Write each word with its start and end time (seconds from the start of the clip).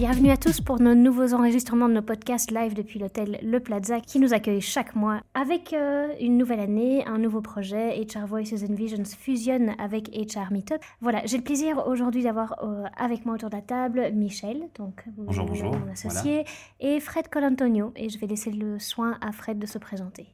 Bienvenue 0.00 0.30
à 0.30 0.38
tous 0.38 0.62
pour 0.62 0.80
nos 0.80 0.94
nouveaux 0.94 1.34
enregistrements 1.34 1.86
de 1.86 1.92
nos 1.92 2.00
podcasts 2.00 2.50
live 2.50 2.72
depuis 2.72 2.98
l'hôtel 2.98 3.38
Le 3.42 3.60
Plaza 3.60 4.00
qui 4.00 4.18
nous 4.18 4.32
accueille 4.32 4.62
chaque 4.62 4.94
mois 4.94 5.20
avec 5.34 5.74
euh, 5.74 6.08
une 6.18 6.38
nouvelle 6.38 6.60
année, 6.60 7.04
un 7.06 7.18
nouveau 7.18 7.42
projet. 7.42 8.00
HR 8.00 8.26
Voices 8.26 8.64
and 8.66 8.74
Visions 8.74 9.04
fusionne 9.04 9.74
avec 9.78 10.08
HR 10.08 10.52
Meetup. 10.52 10.78
Voilà, 11.02 11.20
j'ai 11.26 11.36
le 11.36 11.42
plaisir 11.42 11.86
aujourd'hui 11.86 12.22
d'avoir 12.22 12.54
euh, 12.64 12.84
avec 12.96 13.26
moi 13.26 13.34
autour 13.34 13.50
de 13.50 13.56
la 13.56 13.60
table 13.60 14.10
Michel, 14.14 14.70
donc 14.78 15.04
Bonjour, 15.18 15.44
mon- 15.44 15.50
bonjour, 15.50 15.78
mon 15.78 15.92
associé, 15.92 16.44
et 16.80 16.98
Fred 16.98 17.28
Colantonio. 17.28 17.92
Et 17.94 18.08
je 18.08 18.18
vais 18.18 18.26
laisser 18.26 18.52
le 18.52 18.78
soin 18.78 19.18
à 19.20 19.32
Fred 19.32 19.58
de 19.58 19.66
se 19.66 19.76
présenter. 19.76 20.28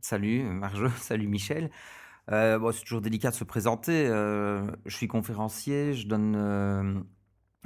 Salut 0.00 0.42
Marjo, 0.42 0.88
salut 0.96 1.28
Michel. 1.28 1.70
Euh, 2.32 2.58
bon, 2.58 2.72
c'est 2.72 2.82
toujours 2.82 3.00
délicat 3.02 3.30
de 3.30 3.34
se 3.36 3.44
présenter. 3.44 4.06
euh, 4.08 4.66
je 4.86 4.96
suis 4.96 5.06
conférencier, 5.06 5.92
je 5.92 6.08
donne 6.08 6.34
euh, 6.36 6.94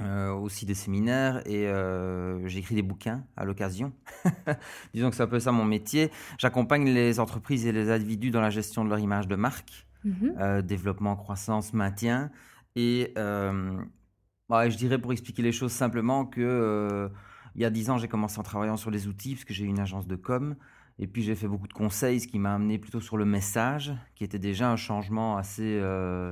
euh, 0.01 0.31
aussi 0.31 0.65
des 0.65 0.75
séminaires 0.75 1.41
et 1.45 1.67
euh, 1.67 2.47
j'écris 2.47 2.73
des 2.73 2.81
bouquins 2.81 3.25
à 3.35 3.43
l'occasion. 3.43 3.91
Disons 4.93 5.09
que 5.09 5.15
c'est 5.17 5.23
un 5.23 5.27
peu 5.27 5.41
ça 5.41 5.51
mon 5.51 5.65
métier. 5.65 6.09
J'accompagne 6.37 6.85
les 6.85 7.19
entreprises 7.19 7.65
et 7.65 7.73
les 7.73 7.91
individus 7.91 8.31
dans 8.31 8.39
la 8.39 8.49
gestion 8.49 8.85
de 8.85 8.89
leur 8.89 8.99
image 8.99 9.27
de 9.27 9.35
marque, 9.35 9.87
Mhm. 10.05 10.35
euh, 10.39 10.61
développement, 10.61 11.17
croissance, 11.17 11.73
maintien. 11.73 12.31
Et 12.77 13.11
je 13.17 14.75
dirais 14.77 14.99
pour 14.99 15.11
expliquer 15.11 15.41
les 15.41 15.51
choses 15.51 15.73
simplement 15.73 16.25
que 16.25 17.09
il 17.55 17.61
y 17.61 17.65
a 17.65 17.69
dix 17.69 17.89
ans, 17.89 17.97
j'ai 17.97 18.07
commencé 18.07 18.39
en 18.39 18.43
travaillant 18.43 18.77
sur 18.77 18.91
les 18.91 19.07
outils 19.07 19.35
parce 19.35 19.43
que 19.43 19.53
j'ai 19.53 19.65
une 19.65 19.79
agence 19.79 20.07
de 20.07 20.15
com. 20.15 20.55
Et 20.97 21.07
puis 21.07 21.23
j'ai 21.23 21.35
fait 21.35 21.47
beaucoup 21.47 21.67
de 21.67 21.73
conseils, 21.73 22.21
ce 22.21 22.27
qui 22.27 22.39
m'a 22.39 22.53
amené 22.55 22.77
plutôt 22.77 23.01
sur 23.01 23.17
le 23.17 23.25
message, 23.25 23.93
qui 24.15 24.23
était 24.23 24.39
déjà 24.39 24.71
un 24.71 24.75
changement 24.77 25.35
assez 25.35 25.81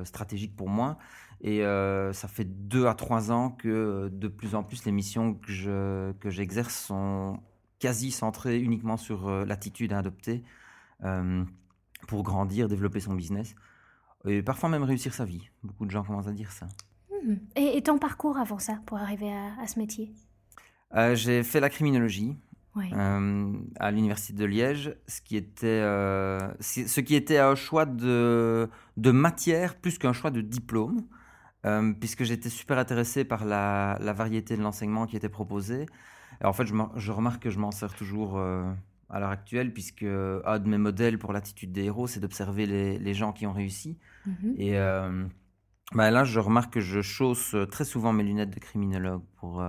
stratégique 0.04 0.56
pour 0.56 0.70
moi. 0.70 0.96
Et 1.40 1.64
euh, 1.64 2.12
ça 2.12 2.26
fait 2.26 2.44
deux 2.44 2.86
à 2.86 2.94
trois 2.94 3.30
ans 3.30 3.50
que 3.50 3.68
euh, 3.68 4.08
de 4.10 4.26
plus 4.28 4.54
en 4.54 4.64
plus 4.64 4.84
les 4.84 4.92
missions 4.92 5.34
que 5.34 5.52
je 5.52 6.12
que 6.14 6.30
j'exerce 6.30 6.74
sont 6.74 7.40
quasi 7.78 8.10
centrées 8.10 8.58
uniquement 8.58 8.96
sur 8.96 9.28
euh, 9.28 9.44
l'attitude 9.44 9.92
à 9.92 9.98
adopter 9.98 10.42
euh, 11.04 11.44
pour 12.08 12.24
grandir, 12.24 12.68
développer 12.68 12.98
son 13.00 13.14
business 13.14 13.54
et 14.26 14.42
parfois 14.42 14.68
même 14.68 14.82
réussir 14.82 15.14
sa 15.14 15.24
vie. 15.24 15.48
Beaucoup 15.62 15.86
de 15.86 15.92
gens 15.92 16.02
commencent 16.02 16.26
à 16.26 16.32
dire 16.32 16.50
ça. 16.50 16.66
Mhm. 17.24 17.38
Et, 17.54 17.76
et 17.76 17.82
ton 17.82 17.98
parcours 17.98 18.36
avant 18.36 18.58
ça 18.58 18.80
pour 18.86 18.98
arriver 18.98 19.32
à, 19.32 19.60
à 19.62 19.66
ce 19.68 19.78
métier? 19.78 20.12
Euh, 20.96 21.14
j'ai 21.14 21.44
fait 21.44 21.60
la 21.60 21.70
criminologie 21.70 22.34
Oui. 22.74 22.90
euh, 22.94 23.52
à 23.78 23.90
l'université 23.92 24.32
de 24.32 24.44
Liège, 24.44 24.96
ce 25.06 25.20
qui 25.20 25.36
était, 25.36 25.66
euh, 25.66 26.40
ce 26.60 27.00
qui 27.00 27.14
était 27.14 27.38
un 27.38 27.54
choix 27.54 27.86
de, 27.86 28.68
de 28.96 29.10
matière 29.12 29.76
plus 29.76 29.98
qu'un 29.98 30.12
choix 30.12 30.30
de 30.32 30.40
diplôme, 30.40 31.02
euh, 31.66 31.92
puisque 31.92 32.24
j'étais 32.24 32.48
super 32.48 32.78
intéressé 32.78 33.24
par 33.24 33.44
la, 33.44 33.98
la 34.00 34.12
variété 34.12 34.56
de 34.56 34.62
l'enseignement 34.62 35.06
qui 35.06 35.16
était 35.16 35.28
proposé. 35.28 35.86
Et 36.40 36.44
en 36.44 36.52
fait, 36.52 36.66
je, 36.66 37.12
remarque 37.12 37.42
que 37.42 37.50
je 37.50 37.58
m'en 37.58 37.72
sers 37.72 37.94
toujours 37.94 38.38
euh, 38.38 38.70
à 39.10 39.18
l'heure 39.18 39.30
actuelle, 39.30 39.72
puisque 39.72 40.04
un 40.04 40.58
de 40.58 40.68
mes 40.68 40.78
modèles 40.78 41.18
pour 41.18 41.32
l'attitude 41.32 41.72
des 41.72 41.84
héros, 41.84 42.06
c'est 42.06 42.20
d'observer 42.20 42.66
les, 42.66 42.98
les 42.98 43.14
gens 43.14 43.32
qui 43.32 43.46
ont 43.46 43.52
réussi. 43.52 43.98
Mhm. 44.26 44.54
Et 44.56 44.78
euh, 44.78 45.24
bah 45.92 46.10
là, 46.10 46.24
je 46.24 46.38
remarque 46.38 46.74
que 46.74 46.80
je 46.80 47.00
chausse 47.00 47.56
très 47.70 47.84
souvent 47.84 48.12
mes 48.12 48.22
lunettes 48.22 48.50
de 48.50 48.60
criminologue 48.60 49.22
pour... 49.36 49.62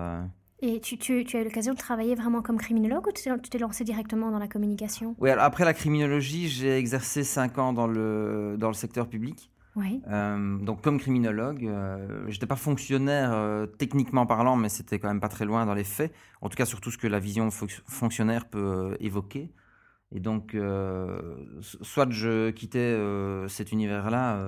Et 0.62 0.82
tu, 0.82 0.98
tu, 0.98 1.24
tu 1.24 1.38
as 1.38 1.42
eu 1.42 1.46
l'occasion 1.46 1.74
de 1.74 1.78
travailler 1.78 2.16
vraiment 2.16 2.42
comme 2.42 2.58
criminologue 2.58 3.08
ou 3.08 3.12
tu 3.14 3.24
t'es 3.24 3.32
tu 3.40 3.50
t'es 3.50 3.60
lancé 3.60 3.86
directement 3.86 4.30
dans 4.30 4.40
la 4.40 4.50
communication? 4.50 5.16
Oui, 5.18 5.30
alors 5.30 5.46
après 5.46 5.64
la 5.64 5.74
criminologie, 5.74 6.50
j'ai 6.50 6.78
exercé 6.78 7.24
5 7.24 7.58
ans 7.60 7.72
dans 7.72 7.88
le, 7.88 8.58
dans 8.60 8.68
le 8.68 8.74
secteur 8.74 9.08
public. 9.08 9.50
Euh, 10.08 10.58
donc 10.58 10.82
comme 10.82 11.00
criminologue, 11.00 11.66
euh, 11.66 12.26
j'étais 12.28 12.46
pas 12.48 12.56
fonctionnaire 12.56 13.32
euh, 13.34 13.66
techniquement 13.66 14.26
parlant, 14.26 14.56
mais 14.56 14.70
c'était 14.70 15.00
quand 15.00 15.08
même 15.08 15.20
pas 15.20 15.30
très 15.30 15.46
loin 15.46 15.66
dans 15.66 15.74
les 15.74 15.84
faits. 15.84 16.14
En 16.42 16.50
tout 16.50 16.56
cas, 16.58 16.66
sur 16.66 16.82
tout 16.82 16.92
ce 16.92 16.98
que 16.98 17.08
la 17.08 17.20
vision 17.20 17.50
fonc- 17.50 17.82
fonctionnaire 17.88 18.46
peut 18.50 18.92
euh, 18.92 18.98
évoquer. 19.00 19.52
Et 20.12 20.20
donc, 20.20 20.58
soit 21.62 22.10
je 22.10 22.50
quittais 22.50 22.98
cet 23.48 23.72
univers-là, 23.72 24.40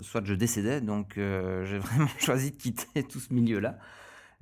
soit 0.00 0.24
je 0.24 0.34
décédais. 0.34 0.80
Donc, 0.80 1.12
j'ai 1.16 1.78
vraiment 1.78 2.08
choisi 2.18 2.50
de 2.50 2.56
quitter 2.56 3.04
tout 3.04 3.20
ce 3.20 3.32
milieu-là. 3.32 3.78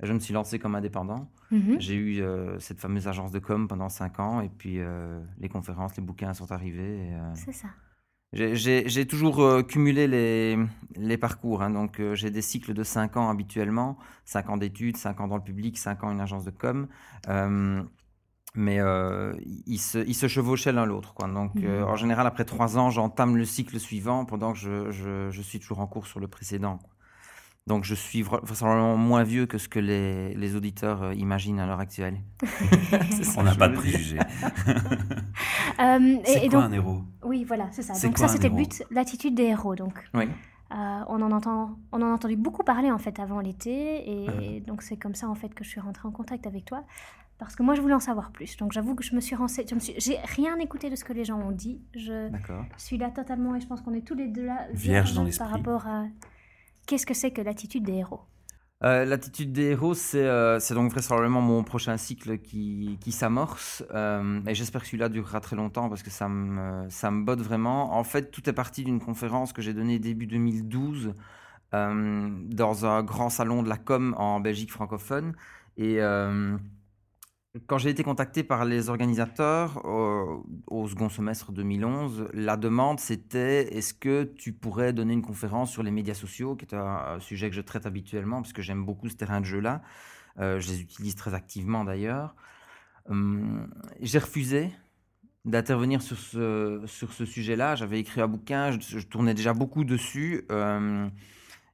Je 0.01 0.11
me 0.11 0.17
suis 0.17 0.33
lancé 0.33 0.57
comme 0.57 0.73
indépendant. 0.73 1.29
Mhm. 1.51 1.79
J'ai 1.79 1.95
eu 1.95 2.23
cette 2.57 2.79
fameuse 2.79 3.07
agence 3.07 3.31
de 3.31 3.37
com 3.37 3.67
pendant 3.67 3.89
cinq 3.89 4.19
ans 4.19 4.41
et 4.41 4.49
puis 4.49 4.79
les 5.39 5.49
conférences, 5.49 5.95
les 5.97 6.03
bouquins 6.03 6.33
sont 6.33 6.51
arrivés. 6.51 7.11
C'est 7.35 7.53
ça. 7.53 7.67
J'ai- 8.33 9.05
toujours 9.07 9.41
euh, 9.41 9.61
cumulé 9.63 10.07
les, 10.07 10.57
les 10.95 11.17
parcours. 11.17 11.61
hein. 11.61 11.69
donc 11.69 11.99
euh, 11.99 12.15
j'ai 12.15 12.31
des 12.31 12.41
cycles 12.41 12.73
de 12.73 12.83
cinq 12.83 13.15
ans 13.17 13.29
habituellement, 13.29 13.97
cinq 14.25 14.49
ans 14.49 14.57
d'études, 14.57 14.97
cinq 14.97 15.19
ans 15.21 15.27
dans 15.27 15.37
le 15.37 15.43
public, 15.43 15.77
cinq 15.77 16.03
ans 16.03 16.11
une 16.11 16.21
agence 16.21 16.43
de 16.45 16.51
com. 16.51 16.87
Euh, 17.29 17.81
mais 18.55 18.79
euh, 18.79 19.33
ils 19.65 19.79
se, 19.79 19.97
ils 19.99 20.13
se 20.13 20.27
chevauchaient 20.27 20.71
l'un 20.71 20.85
l'autre. 20.85 21.13
Donc 21.27 21.51
euh, 21.57 21.81
Mhm. 21.83 21.87
en 21.89 21.95
général, 21.95 22.27
après 22.27 22.45
trois 22.45 22.77
ans, 22.77 22.89
j'entame 22.91 23.35
le 23.37 23.45
cycle 23.45 23.79
suivant 23.79 24.25
pendant 24.25 24.53
que 24.53 24.59
je, 24.59 24.91
je- 24.91 25.29
je 25.31 25.41
suis 25.41 25.59
toujours 25.59 25.79
en 25.79 25.87
cours 25.87 26.05
sur 26.07 26.19
le 26.19 26.27
précédent. 26.27 26.77
quoi. 26.77 26.89
Donc 27.65 27.83
je 27.85 27.95
suis 27.95 28.21
vra- 28.23 28.43
vraisemblablement 28.45 28.97
moins 28.97 29.23
vieux 29.23 29.45
que 29.45 29.57
ce 29.57 29.69
que 29.69 29.79
les, 29.79 30.33
les 30.35 30.55
auditeurs 30.55 31.01
euh, 31.01 31.13
imaginent 31.13 31.59
à 31.61 31.65
l'heure 31.65 31.79
actuelle. 31.79 32.19
Ça 33.23 33.31
On 33.37 33.43
n'a 33.43 33.55
pas 33.55 33.69
de 33.69 33.75
préjugés. 33.75 34.19
Euh, 35.79 36.17
C'est 36.25 36.39
quoi 36.41 36.49
donc, 36.49 36.63
un 36.63 36.71
héros? 36.71 37.01
Oui, 37.23 37.43
voilà, 37.45 37.67
c'est 37.71 37.81
ça. 37.81 37.93
C'est 37.93 38.07
Donc 38.07 38.17
quoi 38.17 38.27
ça, 38.27 38.33
c'était 38.33 38.49
le 38.49 38.55
but, 38.55 38.83
l'attitude 38.91 39.35
des 39.35 39.43
héros. 39.43 39.75
Donc, 39.75 39.93
Oui. 40.13 40.25
euh, 40.25 40.75
on 41.07 41.21
en 41.21 41.31
entend, 41.31 41.77
on 41.91 42.01
en 42.01 42.05
a 42.09 42.13
entendu 42.13 42.35
beaucoup 42.35 42.63
parler 42.63 42.91
en 42.91 42.97
fait 42.97 43.19
avant 43.19 43.39
l'été, 43.39 44.09
et 44.09 44.25
Ah. 44.27 44.65
donc 44.67 44.81
c'est 44.81 44.97
comme 44.97 45.15
ça 45.15 45.27
en 45.29 45.35
fait 45.35 45.53
que 45.53 45.63
je 45.63 45.69
suis 45.69 45.79
rentrée 45.79 46.07
en 46.07 46.11
contact 46.11 46.47
avec 46.47 46.65
toi, 46.65 46.83
parce 47.37 47.55
que 47.55 47.63
moi 47.63 47.75
je 47.75 47.81
voulais 47.81 47.93
en 47.93 47.99
savoir 47.99 48.31
plus. 48.31 48.57
Donc 48.57 48.71
j'avoue 48.71 48.95
que 48.95 49.03
je 49.03 49.15
me 49.15 49.21
suis 49.21 49.35
renseignée, 49.35 49.69
j'ai 49.97 50.17
rien 50.35 50.57
écouté 50.59 50.89
de 50.89 50.95
ce 50.95 51.03
que 51.03 51.13
les 51.13 51.25
gens 51.25 51.39
ont 51.39 51.51
dit. 51.51 51.81
Je 51.95 52.29
suis 52.77 52.97
là 52.97 53.09
totalement, 53.11 53.55
et 53.55 53.59
je 53.61 53.67
pense 53.67 53.81
qu'on 53.81 53.93
est 53.93 54.05
tous 54.05 54.15
les 54.15 54.27
deux 54.27 54.45
là 54.45 54.67
Vierges 54.73 55.11
dans 55.13 55.21
par 55.21 55.25
l'esprit. 55.25 55.47
rapport 55.49 55.87
à 55.87 56.05
qu'est-ce 56.87 57.05
que 57.05 57.13
c'est 57.13 57.31
que 57.31 57.41
l'attitude 57.41 57.83
des 57.83 57.93
héros. 57.93 58.21
Euh, 58.85 59.05
L'attitude 59.05 59.53
des 59.53 59.71
héros, 59.71 59.93
c'est 59.93 60.25
euh, 60.27 60.59
c'est 60.59 60.73
donc 60.73 60.91
vraisemblablement 60.91 61.39
mon 61.39 61.63
prochain 61.63 61.95
cycle 61.95 62.37
qui, 62.39 62.97
qui 62.99 63.13
s'amorce. 63.13 63.83
Euh, 63.93 64.41
et 64.45 64.55
j'espère 64.55 64.81
que 64.81 64.87
celui-là 64.87 65.07
durera 65.07 65.39
très 65.39 65.55
longtemps 65.55 65.87
parce 65.87 66.03
que 66.03 66.09
ça 66.09 66.27
me, 66.27 66.89
ça 66.89 67.09
me 67.09 67.23
botte 67.23 67.39
vraiment. 67.39 67.95
En 67.95 68.03
fait, 68.03 68.29
tout 68.31 68.49
est 68.49 68.53
parti 68.53 68.83
d'une 68.83 68.99
conférence 68.99 69.53
que 69.53 69.61
j'ai 69.61 69.73
donnée 69.73 69.99
début 69.99 70.27
2012 70.27 71.13
euh, 71.73 72.29
dans 72.49 72.85
un 72.85 73.03
grand 73.03 73.29
salon 73.29 73.63
de 73.63 73.69
la 73.69 73.77
com 73.77 74.15
en 74.17 74.41
Belgique 74.41 74.71
francophone. 74.71 75.33
Et 75.77 75.99
quand 77.67 77.77
j'ai 77.77 77.91
été 77.91 78.03
contacté 78.03 78.43
par 78.43 78.65
les 78.65 78.89
organisateurs 78.89 79.85
euh, 79.85 80.37
au 80.67 80.87
second 80.87 81.09
semestre 81.09 81.51
2011, 81.51 82.29
la 82.33 82.57
demande 82.57 82.99
c'était 82.99 83.75
est-ce 83.77 83.93
que 83.93 84.23
tu 84.23 84.53
pourrais 84.53 84.91
donner 84.91 85.13
une 85.13 85.21
conférence 85.21 85.71
sur 85.71 85.83
les 85.83 85.91
médias 85.91 86.15
sociaux, 86.15 86.55
qui 86.55 86.65
est 86.65 86.73
un, 86.73 87.19
sujet 87.19 87.49
que 87.49 87.55
je 87.55 87.61
traite 87.61 87.85
habituellement 87.85 88.41
parce 88.41 88.53
que 88.53 88.63
j'aime 88.63 88.83
beaucoup 88.83 89.07
ce 89.07 89.15
terrain 89.15 89.39
de 89.39 89.45
jeu-là. 89.45 89.83
Euh, 90.39 90.59
je 90.59 90.69
les 90.69 90.81
utilise 90.81 91.15
très 91.15 91.35
activement 91.35 91.83
d'ailleurs. 91.83 92.35
Hum, 93.07 93.67
j'ai 94.01 94.19
refusé 94.19 94.71
d'intervenir 95.45 96.01
sur 96.01 96.17
ce, 96.17 96.81
sur 96.87 97.13
ce 97.13 97.25
sujet-là. 97.25 97.75
J'avais 97.75 97.99
écrit 97.99 98.21
un 98.21 98.27
bouquin, 98.27 98.71
je, 98.71 98.79
je 98.99 99.05
tournais 99.05 99.35
déjà 99.35 99.53
beaucoup 99.53 99.83
dessus. 99.83 100.45
euh, 100.51 101.07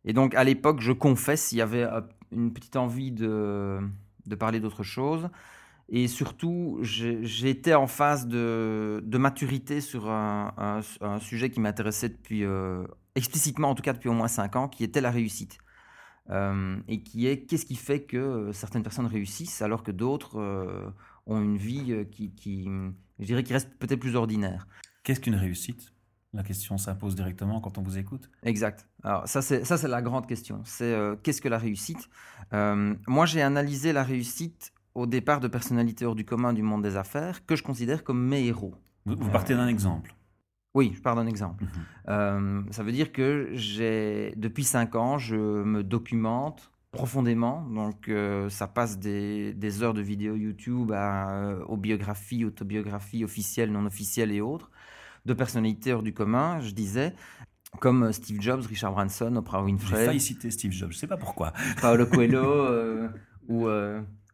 et 0.05 0.13
donc 0.13 0.35
à 0.35 0.43
l'époque, 0.43 0.81
je 0.81 0.91
confesse, 0.91 1.51
il 1.53 1.57
y 1.57 1.61
avait 1.61 1.83
euh, 1.83 2.01
une 2.31 2.51
petite 2.53 2.75
envie 2.75 3.11
de, 3.11 3.79
de 4.25 4.35
parler 4.35 4.59
d'autre 4.59 4.83
chose. 4.83 5.29
Et 5.91 6.07
surtout, 6.07 6.77
j'étais 6.81 7.73
en 7.73 7.87
phase 7.87 8.27
de, 8.27 9.01
de 9.03 9.17
maturité 9.17 9.81
sur 9.81 10.09
un, 10.09 10.53
un- 10.57 10.81
un 11.01 11.19
sujet 11.19 11.49
qui 11.49 11.59
m'intéressait 11.59 12.09
depuis, 12.09 12.43
euh, 12.43 12.83
explicitement 13.15 13.71
en 13.71 13.75
tout 13.75 13.81
cas 13.81 13.93
depuis 13.93 14.07
au 14.09 14.13
moins 14.13 14.27
cinq 14.27 14.55
ans, 14.55 14.67
qui 14.67 14.83
était 14.83 15.01
la 15.01 15.09
réussite. 15.09 15.57
Euh, 16.29 16.77
et 16.87 17.01
qui 17.01 17.25
est 17.25 17.47
qu'est-ce 17.47 17.65
qui 17.65 17.75
fait 17.75 18.03
que 18.03 18.51
certaines 18.53 18.83
personnes 18.83 19.07
réussissent 19.07 19.63
alors 19.63 19.81
que 19.81 19.91
d'autres 19.91 20.39
euh, 20.39 20.91
ont 21.25 21.41
une 21.41 21.57
vie 21.57 22.05
qui, 22.11 22.35
qui, 22.35 22.69
je 23.17 23.25
dirais, 23.25 23.41
qui 23.41 23.53
reste 23.53 23.71
peut-être 23.79 23.99
plus 23.99 24.15
ordinaire? 24.15 24.67
Qu'est-ce 25.01 25.21
qu'une 25.21 25.33
réussite? 25.33 25.91
La 26.33 26.43
question 26.43 26.77
s'impose 26.77 27.15
directement 27.15 27.59
quand 27.61 27.79
on 27.79 27.81
vous 27.81 27.97
écoute. 27.97 28.29
Exact. 28.43 28.87
Alors 29.03 29.27
ça 29.27 29.41
c'est 29.41 29.65
ça 29.65 29.79
c'est 29.79 29.87
la 29.87 30.03
grande 30.03 30.27
question. 30.27 30.61
C'est 30.65 30.95
qu'est-ce 31.23 31.41
que 31.41 31.49
la 31.49 31.57
réussite? 31.57 32.07
Moi 32.51 33.25
j'ai 33.25 33.41
analysé 33.41 33.91
la 33.91 34.03
réussite 34.03 34.71
au 34.99 35.05
départ 35.05 35.39
de 35.39 35.47
personnalités 35.47 36.05
hors 36.05 36.15
du 36.15 36.25
commun 36.25 36.53
du 36.53 36.61
monde 36.61 36.83
des 36.83 36.97
affaires 36.97 37.45
que 37.45 37.55
je 37.55 37.63
considère 37.63 38.03
comme 38.03 38.21
mes 38.21 38.45
héros. 38.45 38.75
Vous, 39.05 39.15
vous 39.17 39.29
partez 39.29 39.55
d'un 39.55 39.67
exemple. 39.67 40.13
Oui, 40.75 40.91
je 40.95 41.01
pars 41.01 41.15
d'un 41.15 41.25
exemple. 41.25 41.63
Mhm. 41.63 41.69
Euh, 42.09 42.61
ça 42.71 42.83
veut 42.83 42.91
dire 42.91 43.11
que 43.11 43.49
j'ai 43.53 44.33
depuis 44.35 44.63
cinq 44.63 44.95
ans, 44.95 45.17
je 45.17 45.35
me 45.35 45.83
documente 45.83 46.71
profondément. 46.91 47.63
Donc, 47.63 48.09
euh, 48.09 48.49
ça 48.49 48.67
passe 48.67 48.99
des, 48.99 49.53
des, 49.53 49.83
heures 49.83 49.93
de 49.93 50.01
vidéos 50.01 50.35
YouTube 50.35 50.91
à, 50.91 51.29
euh, 51.31 51.63
aux 51.65 51.77
biographies, 51.77 52.45
autobiographies 52.45 53.23
officielles, 53.23 53.71
non 53.71 53.85
officielles 53.85 54.31
et 54.31 54.41
autres, 54.41 54.69
de 55.25 55.33
personnalités 55.33 55.93
hors 55.93 56.03
du 56.03 56.13
commun, 56.13 56.59
je 56.59 56.71
disais, 56.71 57.13
comme 57.79 58.11
Steve 58.11 58.41
Jobs, 58.41 58.65
Richard 58.65 58.91
Branson, 58.91 59.35
Oprah 59.37 59.63
Winfrey. 59.63 59.99
J'ai 59.99 60.05
failli 60.05 60.19
citer 60.19 60.51
Steve 60.51 60.71
Jobs, 60.71 60.91
je 60.91 60.97
ne 60.97 60.99
sais 60.99 61.07
pas 61.07 61.17
pourquoi. 61.17 61.53
Paolo 61.81 62.05
Coelho 62.11 63.09
ou 63.47 63.67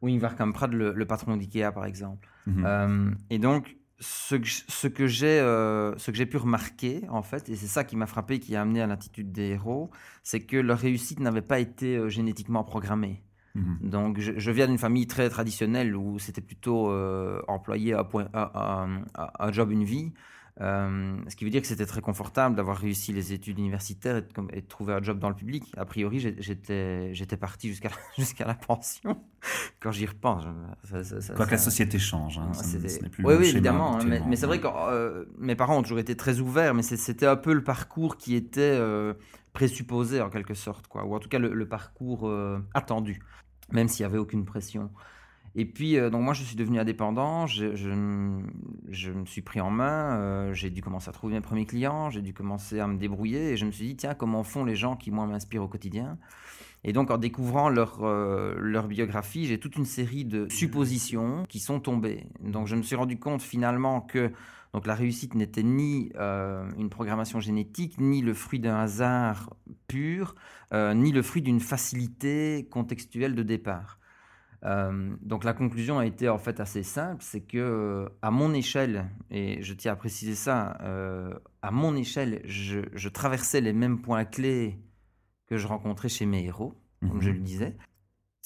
Ingvar 0.08 0.36
Kamprad, 0.36 0.74
le, 0.74 0.94
le 0.94 1.06
patron 1.06 1.38
d'IKEA, 1.38 1.72
par 1.72 1.86
exemple. 1.86 2.28
Mhm. 2.48 3.16
et 3.30 3.40
donc, 3.40 3.76
ce 4.00 4.36
que, 4.36 4.48
ce 4.48 4.88
que 4.88 5.08
j'ai 5.08 5.40
euh, 5.40 5.98
ce 5.98 6.12
que 6.12 6.18
j'ai 6.18 6.26
pu 6.26 6.38
remarquer 6.38 7.04
en 7.10 7.22
fait 7.22 7.48
et 7.50 7.56
c'est 7.56 7.68
ça 7.68 7.84
qui 7.84 7.96
m'a 7.96 8.08
frappé 8.08 8.40
qui 8.40 8.56
a 8.56 8.62
amené 8.62 8.82
à 8.82 8.88
l'attitude 8.88 9.32
des 9.32 9.52
héros 9.52 9.90
c'est 10.24 10.42
que 10.42 10.58
leur 10.58 10.80
réussite 10.80 11.20
n'avait 11.20 11.42
pas 11.42 11.60
été 11.60 11.96
euh, 11.96 12.10
génétiquement 12.10 12.64
programmée 12.64 13.24
mhm. 13.56 13.78
donc 13.82 14.20
je, 14.20 14.52
viens 14.52 14.68
d'une 14.68 14.78
famille 14.78 15.08
très 15.08 15.30
traditionnelle 15.30 15.96
où 15.96 16.20
c'était 16.20 16.42
plutôt 16.42 16.92
euh, 16.92 17.42
employé 17.48 17.94
à, 17.94 18.04
point, 18.04 18.28
à, 18.34 18.88
à, 19.14 19.52
job 19.54 19.72
une 19.72 19.86
vie 19.86 20.12
euh, 20.62 21.18
ce 21.28 21.36
qui 21.36 21.44
veut 21.44 21.50
dire 21.50 21.62
que 21.62 21.68
c'était 21.68 21.86
très 21.86 22.00
confortable 22.00 22.56
d'avoir 22.56 22.78
réussi 22.78 23.12
les 23.12 23.34
études 23.34 23.60
universitaires 23.60 24.18
et 24.18 24.22
de, 24.62 24.68
trouver 24.68 24.94
un 24.94 25.04
job 25.04 25.20
dans 25.20 25.28
le 25.28 25.36
public. 25.36 25.66
A 25.76 25.86
priori, 25.86 26.20
j'étais 26.20 27.38
parti 27.38 27.68
jusqu'à 27.68 27.90
jusqu'à 28.18 28.46
la 28.46 28.56
pension. 28.56 29.22
Quand 29.82 29.92
j'y 29.92 30.06
repense. 30.06 30.46
Quoi 31.36 31.46
que 31.46 31.52
la 31.52 31.58
société 31.58 32.00
change. 32.00 32.38
Hein, 32.38 32.52
oui, 33.20 33.36
oui, 33.38 33.48
évidemment. 33.50 34.00
Hein, 34.00 34.22
mais, 34.28 34.36
c'est 34.36 34.48
vrai 34.48 34.60
que 34.60 34.68
euh, 34.68 35.26
mes 35.38 35.56
parents 35.56 35.78
ont 35.78 35.84
toujours 35.84 36.00
été 36.00 36.16
très 36.16 36.40
ouverts, 36.40 36.74
mais 36.74 36.84
c'était 36.84 37.28
un 37.28 37.36
peu 37.36 37.54
le 37.54 37.64
parcours 37.64 38.18
qui 38.18 38.36
était 38.36 38.62
euh, 38.62 39.14
présupposé 39.52 40.22
en 40.22 40.30
quelque 40.30 40.54
sorte, 40.54 40.88
quoi. 40.88 41.06
ou 41.06 41.16
en 41.16 41.20
tout 41.20 41.30
cas 41.30 41.40
le, 41.40 41.68
parcours 41.68 42.32
attendu, 42.74 43.20
même 43.72 43.90
s'il 43.90 44.06
n'y 44.06 44.12
avait 44.12 44.20
aucune 44.20 44.46
pression. 44.46 44.90
Et 45.58 45.64
puis, 45.64 45.98
euh, 45.98 46.10
donc 46.10 46.24
moi, 46.24 46.34
je 46.34 46.44
suis 46.44 46.58
devenu 46.58 46.80
indépendant, 46.80 47.48
je, 47.48 47.88
me 47.90 49.26
suis 49.26 49.42
pris 49.42 49.62
en 49.62 49.70
main, 49.70 50.18
euh, 50.18 50.54
j'ai 50.54 50.70
dû 50.70 50.82
commencer 50.82 51.08
à 51.10 51.14
trouver 51.14 51.36
mes 51.36 51.42
premiers 51.42 51.66
clients, 51.66 52.10
j'ai 52.10 52.22
dû 52.22 52.34
commencer 52.34 52.82
à 52.82 52.88
me 52.88 52.98
débrouiller, 52.98 53.52
et 53.52 53.58
je 53.58 53.66
me 53.66 53.72
suis 53.72 53.88
dit, 53.88 53.96
tiens, 53.96 54.16
comment 54.16 54.44
font 54.44 54.66
les 54.66 54.76
gens 54.76 54.98
qui, 54.98 55.12
moi, 55.12 55.26
m'inspirent 55.26 55.64
au 55.64 55.70
quotidien? 55.70 56.18
Et 56.84 56.92
donc, 56.92 57.10
en 57.10 57.18
découvrant 57.18 57.70
leur, 57.70 58.04
euh, 58.04 58.54
leur 58.60 58.90
biographie, 58.90 59.46
j'ai 59.46 59.58
toute 59.58 59.78
une 59.78 59.86
série 59.86 60.26
de 60.26 60.48
suppositions 60.50 61.46
qui 61.48 61.60
sont 61.60 61.80
tombées. 61.80 62.28
Donc, 62.42 62.68
je 62.68 62.76
me 62.76 62.82
suis 62.84 62.98
rendu 62.98 63.18
compte 63.18 63.42
finalement 63.42 64.02
que 64.02 64.32
donc, 64.74 64.86
la 64.88 64.94
réussite 64.94 65.36
n'était 65.36 65.64
ni 65.64 66.12
une 66.78 66.90
programmation 66.90 67.40
génétique, 67.40 67.98
ni 67.98 68.22
le 68.22 68.34
fruit 68.34 68.60
d'un 68.60 68.76
hasard 68.76 69.56
pur, 69.88 70.36
ni 70.74 71.14
le 71.14 71.22
fruit 71.22 71.42
d'une 71.42 71.62
facilité 71.62 72.68
contextuelle 72.70 73.36
de 73.36 73.44
départ. 73.44 74.00
Euh, 74.66 75.16
donc 75.22 75.44
la 75.44 75.54
conclusion 75.54 76.00
a 76.00 76.06
été 76.06 76.28
en 76.28 76.40
fait 76.40 76.60
assez 76.60 76.82
simple, 76.82 77.22
c'est 77.24 77.42
que 77.42 77.58
euh, 77.58 78.10
à 78.22 78.32
mon 78.32 78.54
échelle, 78.54 79.10
et 79.30 79.62
je 79.62 79.74
tiens 79.74 79.94
à 79.94 79.96
préciser 79.96 80.34
ça, 80.34 80.78
euh, 80.82 81.34
à 81.62 81.72
mon 81.72 81.96
échelle, 81.96 82.42
je, 82.46 83.10
traversais 83.10 83.62
les 83.62 83.74
mêmes 83.74 84.02
points 84.02 84.26
clés 84.26 84.80
que 85.48 85.58
je 85.58 85.68
rencontrais 85.68 86.10
chez 86.10 86.26
mes 86.26 86.44
héros, 86.46 86.74
comme 87.02 87.22
je 87.22 87.30
mhm. 87.30 87.36
le 87.36 87.42
disais 87.42 87.78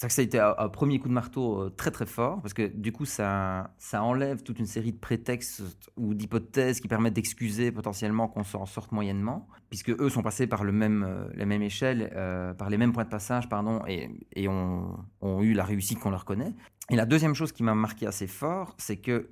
ça 0.00 0.08
que 0.08 0.14
ça 0.14 0.22
a 0.22 0.24
été 0.24 0.38
un, 0.38 0.68
premier 0.70 0.98
coup 0.98 1.08
de 1.08 1.12
marteau 1.12 1.60
euh, 1.60 1.68
très 1.68 1.90
très 1.90 2.06
fort 2.06 2.40
parce 2.40 2.54
que 2.54 2.66
du 2.66 2.90
coup 2.90 3.04
ça, 3.04 3.74
ça 3.76 4.02
enlève 4.02 4.42
toute 4.42 4.58
une 4.58 4.64
série 4.66 4.92
de 4.92 4.98
prétextes 4.98 5.62
ou 5.98 6.14
d'hypothèses 6.14 6.80
qui 6.80 6.88
permettent 6.88 7.12
d'excuser 7.12 7.70
potentiellement 7.70 8.26
qu'on 8.26 8.42
s'en 8.42 8.64
sorte 8.64 8.92
moyennement 8.92 9.46
puisque 9.68 9.90
eux 9.90 10.08
sont 10.08 10.22
passés 10.22 10.46
par 10.46 10.64
le 10.64 10.72
même, 10.72 11.02
euh, 11.06 11.28
la 11.34 11.44
même 11.44 11.60
échelle, 11.60 12.10
euh, 12.16 12.54
par 12.54 12.70
les 12.70 12.78
mêmes 12.78 12.94
points 12.94 13.04
de 13.04 13.10
passage 13.10 13.46
pardon 13.50 13.82
et, 13.86 14.08
et 14.34 14.48
ont, 14.48 15.04
ont, 15.20 15.42
eu 15.42 15.52
la 15.52 15.64
réussite 15.64 15.98
qu'on 15.98 16.10
leur 16.10 16.24
connaît. 16.24 16.54
Et 16.88 16.96
la 16.96 17.04
deuxième 17.04 17.34
chose 17.34 17.52
qui 17.52 17.62
m'a 17.62 17.74
marqué 17.74 18.06
assez 18.06 18.26
fort, 18.26 18.74
c'est 18.78 18.96
que 18.96 19.30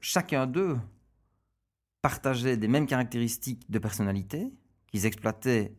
chacun 0.00 0.48
d'eux 0.48 0.76
partageait 2.00 2.56
des 2.56 2.66
mêmes 2.66 2.86
caractéristiques 2.86 3.70
de 3.70 3.78
personnalité 3.78 4.52
qu'ils 4.88 5.06
exploitaient 5.06 5.76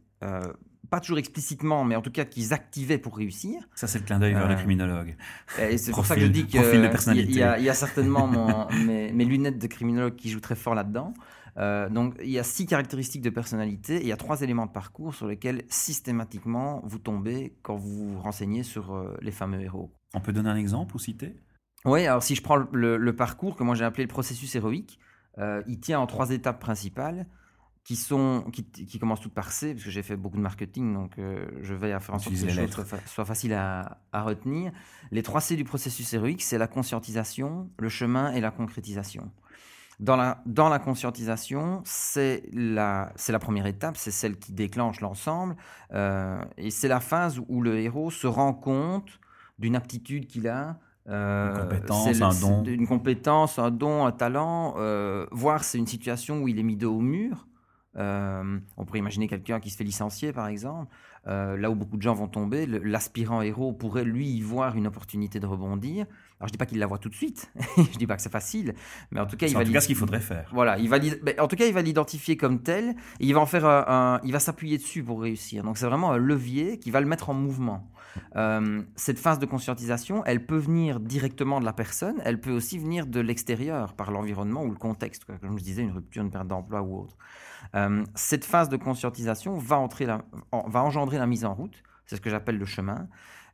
pas 0.94 1.00
toujours 1.00 1.18
explicitement, 1.18 1.84
mais 1.84 1.96
en 1.96 2.04
tout 2.04 2.12
cas 2.12 2.24
qu'ils 2.24 2.54
activaient 2.54 3.00
pour 3.00 3.18
réussir. 3.18 3.68
Ça, 3.74 3.88
c'est 3.88 3.98
le 3.98 4.06
clin 4.06 4.20
d'œil 4.20 4.34
vers 4.34 4.48
le 4.48 4.54
euh, 4.54 4.58
criminologue. 4.58 5.16
C'est 5.58 5.90
pour 5.92 6.06
ça 6.06 6.14
que 6.14 6.22
je 6.22 6.28
dis 6.28 6.46
qu'il 6.46 6.62
y, 6.62 7.38
y, 7.40 7.42
a 7.42 7.74
certainement 7.74 8.28
mes, 8.86 9.26
lunettes 9.26 9.58
de 9.58 9.66
criminologue 9.66 10.16
qui 10.16 10.30
jouent 10.30 10.40
très 10.40 10.54
fort 10.54 10.76
là-dedans. 10.76 11.16
Euh, 11.58 11.90
donc, 11.90 12.14
il 12.22 12.30
y 12.30 12.38
a 12.38 12.44
six 12.44 12.68
caractéristiques 12.68 13.24
de 13.24 13.32
personnalité 13.32 13.96
et 13.96 14.02
il 14.02 14.08
y 14.08 14.12
a 14.12 14.18
trois 14.18 14.42
éléments 14.42 14.68
de 14.68 14.72
parcours 14.72 15.16
sur 15.16 15.26
lesquels 15.26 15.64
systématiquement 15.68 16.84
vous 16.86 17.00
tombez 17.00 17.56
quand 17.64 17.76
vous 17.76 18.14
vous 18.14 18.20
renseignez 18.22 18.62
sur 18.62 18.94
euh, 18.94 19.18
les 19.20 19.32
fameux 19.32 19.62
héros. 19.62 19.92
On 20.14 20.20
peut 20.20 20.32
donner 20.32 20.52
un 20.52 20.58
exemple 20.58 20.96
ou 20.96 21.00
citer? 21.00 21.34
Oui, 21.86 22.06
alors 22.06 22.22
si 22.22 22.36
je 22.36 22.44
prends 22.44 22.58
le, 22.72 23.16
parcours 23.16 23.56
que 23.56 23.64
moi 23.64 23.74
j'ai 23.74 23.84
appelé 23.84 24.04
le 24.04 24.10
processus 24.10 24.54
héroïque, 24.54 25.00
il 25.66 25.80
tient 25.80 26.00
en 26.00 26.06
trois 26.06 26.30
étapes 26.30 26.60
principales 26.60 27.26
qui, 27.84 27.98
sont, 27.98 28.46
qui, 28.54 28.64
qui 28.64 28.98
commencent 28.98 29.20
toutes 29.20 29.34
par 29.34 29.52
C, 29.52 29.74
parce 29.74 29.84
que 29.84 29.92
j'ai 29.92 30.04
fait 30.04 30.16
beaucoup 30.16 30.38
de 30.38 30.42
marketing, 30.42 30.94
donc 30.94 31.18
euh, 31.20 31.46
je 31.62 31.74
vais 31.74 31.92
à 31.92 32.00
faire 32.00 32.16
en 32.16 32.20
sorte 32.20 32.36
que 32.36 32.46
les 32.46 32.54
choses 32.54 32.86
soient, 33.06 33.26
faciles 33.26 33.54
à, 33.54 34.00
à, 34.14 34.24
retenir. 34.24 34.72
Les 35.12 35.22
trois 35.22 35.42
C 35.42 35.56
du 35.58 35.66
processus 35.66 36.14
héroïque, 36.14 36.42
c'est 36.42 36.58
la 36.58 36.68
conscientisation, 36.68 37.70
le 37.78 37.90
chemin 37.90 38.32
et 38.32 38.40
la 38.40 38.52
concrétisation. 38.52 39.30
Dans 40.00 40.16
la, 40.16 40.42
dans 40.46 40.70
la 40.70 40.80
conscientisation, 40.80 41.82
c'est 41.84 42.44
la, 42.54 43.12
la 43.28 43.40
première 43.40 43.66
étape, 43.66 43.98
c'est 43.98 44.12
celle 44.12 44.38
qui 44.40 44.54
déclenche 44.54 45.02
l'ensemble, 45.02 45.56
euh, 45.94 46.42
et 46.58 46.72
c'est 46.72 46.88
la 46.88 47.02
phase 47.02 47.42
où 47.50 47.62
le 47.62 47.80
héros 47.80 48.12
se 48.12 48.28
rend 48.28 48.54
compte 48.54 49.20
d'une 49.60 49.76
aptitude 49.76 50.28
qu'il 50.28 50.48
a, 50.48 50.80
euh, 51.10 51.54
une 51.54 51.62
compétence, 51.62 52.22
un 52.22 52.40
don. 52.40 52.64
Une 52.64 52.88
compétence, 52.88 53.60
un 53.60 53.72
don, 53.72 54.06
un 54.06 54.14
talent, 54.14 54.76
voire 55.32 55.66
c'est 55.66 55.78
une 55.78 55.88
situation 55.88 56.42
où 56.42 56.48
il 56.48 56.60
est 56.60 56.64
mis 56.64 56.78
dos 56.78 56.96
au 56.96 57.02
mur, 57.02 57.46
euh, 57.98 58.60
on 58.78 58.86
pourrait 58.86 59.00
imaginer 59.00 59.28
quelqu'un 59.28 59.60
qui 59.60 59.70
se 59.70 59.78
fait 59.78 59.84
licencier, 59.84 60.34
par 60.34 60.48
exemple. 60.48 60.94
Euh, 61.28 61.56
là 61.58 61.70
où 61.70 61.76
beaucoup 61.76 61.98
de 61.98 62.02
gens 62.02 62.14
vont 62.14 62.28
tomber, 62.28 62.66
l'aspirant 62.66 63.42
héros 63.42 63.72
pourrait 63.72 64.04
lui 64.04 64.28
y 64.28 64.42
voir 64.42 64.76
une 64.76 64.88
opportunité 64.88 65.40
de 65.40 65.46
rebondir. 65.46 66.06
Alors 66.44 66.50
je 66.50 66.52
dis 66.52 66.58
pas 66.58 66.66
qu'il 66.66 66.80
la 66.80 66.88
voit 66.88 66.98
tout 66.98 67.08
de 67.08 67.16
suite, 67.16 67.50
je 67.78 67.98
dis 67.98 68.06
pas 68.06 68.18
que 68.18 68.22
c'est 68.22 68.32
facile, 68.32 68.74
mais 69.12 69.22
en 69.22 69.26
tout 69.26 69.38
cas, 69.38 69.48
il 69.48 69.54
va. 69.54 69.80
ce 69.80 69.88
qu'il 69.88 69.96
faudrait 69.96 70.20
faire. 70.20 70.50
Voilà, 70.52 70.78
il 70.78 70.90
va. 70.90 70.98
En 71.40 71.48
tout 71.48 71.56
cas, 71.56 71.66
il 71.66 71.74
va 71.74 71.82
l'identifier 71.82 72.36
comme 72.36 72.62
tel 72.62 72.90
et 72.90 73.26
il 73.26 73.34
va 73.34 73.40
en 73.40 73.46
faire 73.46 73.66
un. 73.66 74.20
Il 74.26 74.34
va 74.34 74.40
s'appuyer 74.40 74.78
dessus 74.78 75.04
pour 75.04 75.22
réussir. 75.22 75.64
Donc 75.64 75.78
c'est 75.78 75.86
vraiment 75.86 76.12
un 76.12 76.18
levier 76.18 76.80
qui 76.80 76.92
va 76.92 77.00
le 77.00 77.08
mettre 77.08 77.30
en 77.30 77.34
mouvement. 77.34 77.90
Euh, 78.36 78.82
cette 78.98 79.20
phase 79.20 79.40
de 79.40 79.46
conscientisation, 79.46 80.22
elle 80.26 80.46
peut 80.46 80.58
venir 80.58 81.00
directement 81.00 81.62
de 81.62 81.66
la 81.66 81.72
personne, 81.72 82.22
elle 82.26 82.42
peut 82.42 82.52
aussi 82.52 82.78
venir 82.78 83.08
de 83.08 83.22
l'extérieur 83.22 83.94
par 83.94 84.12
l'environnement 84.12 84.64
ou 84.66 84.70
le 84.70 84.76
contexte, 84.76 85.24
comme 85.24 85.58
je 85.58 85.64
disais, 85.64 85.82
une 85.82 85.92
rupture, 85.92 86.24
une 86.24 86.30
perte 86.30 86.50
d'emploi 86.50 86.82
ou 86.82 87.04
autre. 87.04 87.16
Euh, 87.76 88.04
cette 88.16 88.44
phase 88.44 88.68
de 88.68 88.76
conscientisation 88.76 89.58
va, 89.58 89.78
entrer 89.78 90.06
va 90.06 90.84
engendrer 90.84 91.20
la 91.20 91.26
mise 91.26 91.46
en 91.46 91.54
route, 91.54 91.84
c'est 92.06 92.18
ce 92.18 92.22
que 92.22 92.30
j'appelle 92.30 92.58
le 92.58 92.66
chemin, 92.66 93.08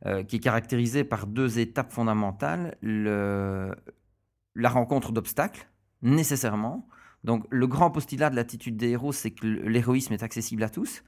euh, 0.06 0.22
qui 0.22 0.36
est 0.36 0.40
caractérisé 0.40 1.04
par 1.04 1.26
deux 1.26 1.58
étapes 1.58 1.92
fondamentales. 1.92 2.76
Le, 2.80 3.74
la 4.54 4.68
rencontre 4.68 5.12
d'obstacles, 5.12 5.68
nécessairement. 6.02 6.88
Donc 7.24 7.44
le 7.50 7.66
grand 7.66 7.90
postulat 7.90 8.30
de 8.30 8.36
l'attitude 8.36 8.76
des 8.76 8.90
héros, 8.90 9.12
c'est 9.12 9.30
que 9.30 9.46
l'héroïsme 9.46 10.14
est 10.14 10.22
accessible 10.22 10.62
à 10.62 10.70
tous 10.70 11.02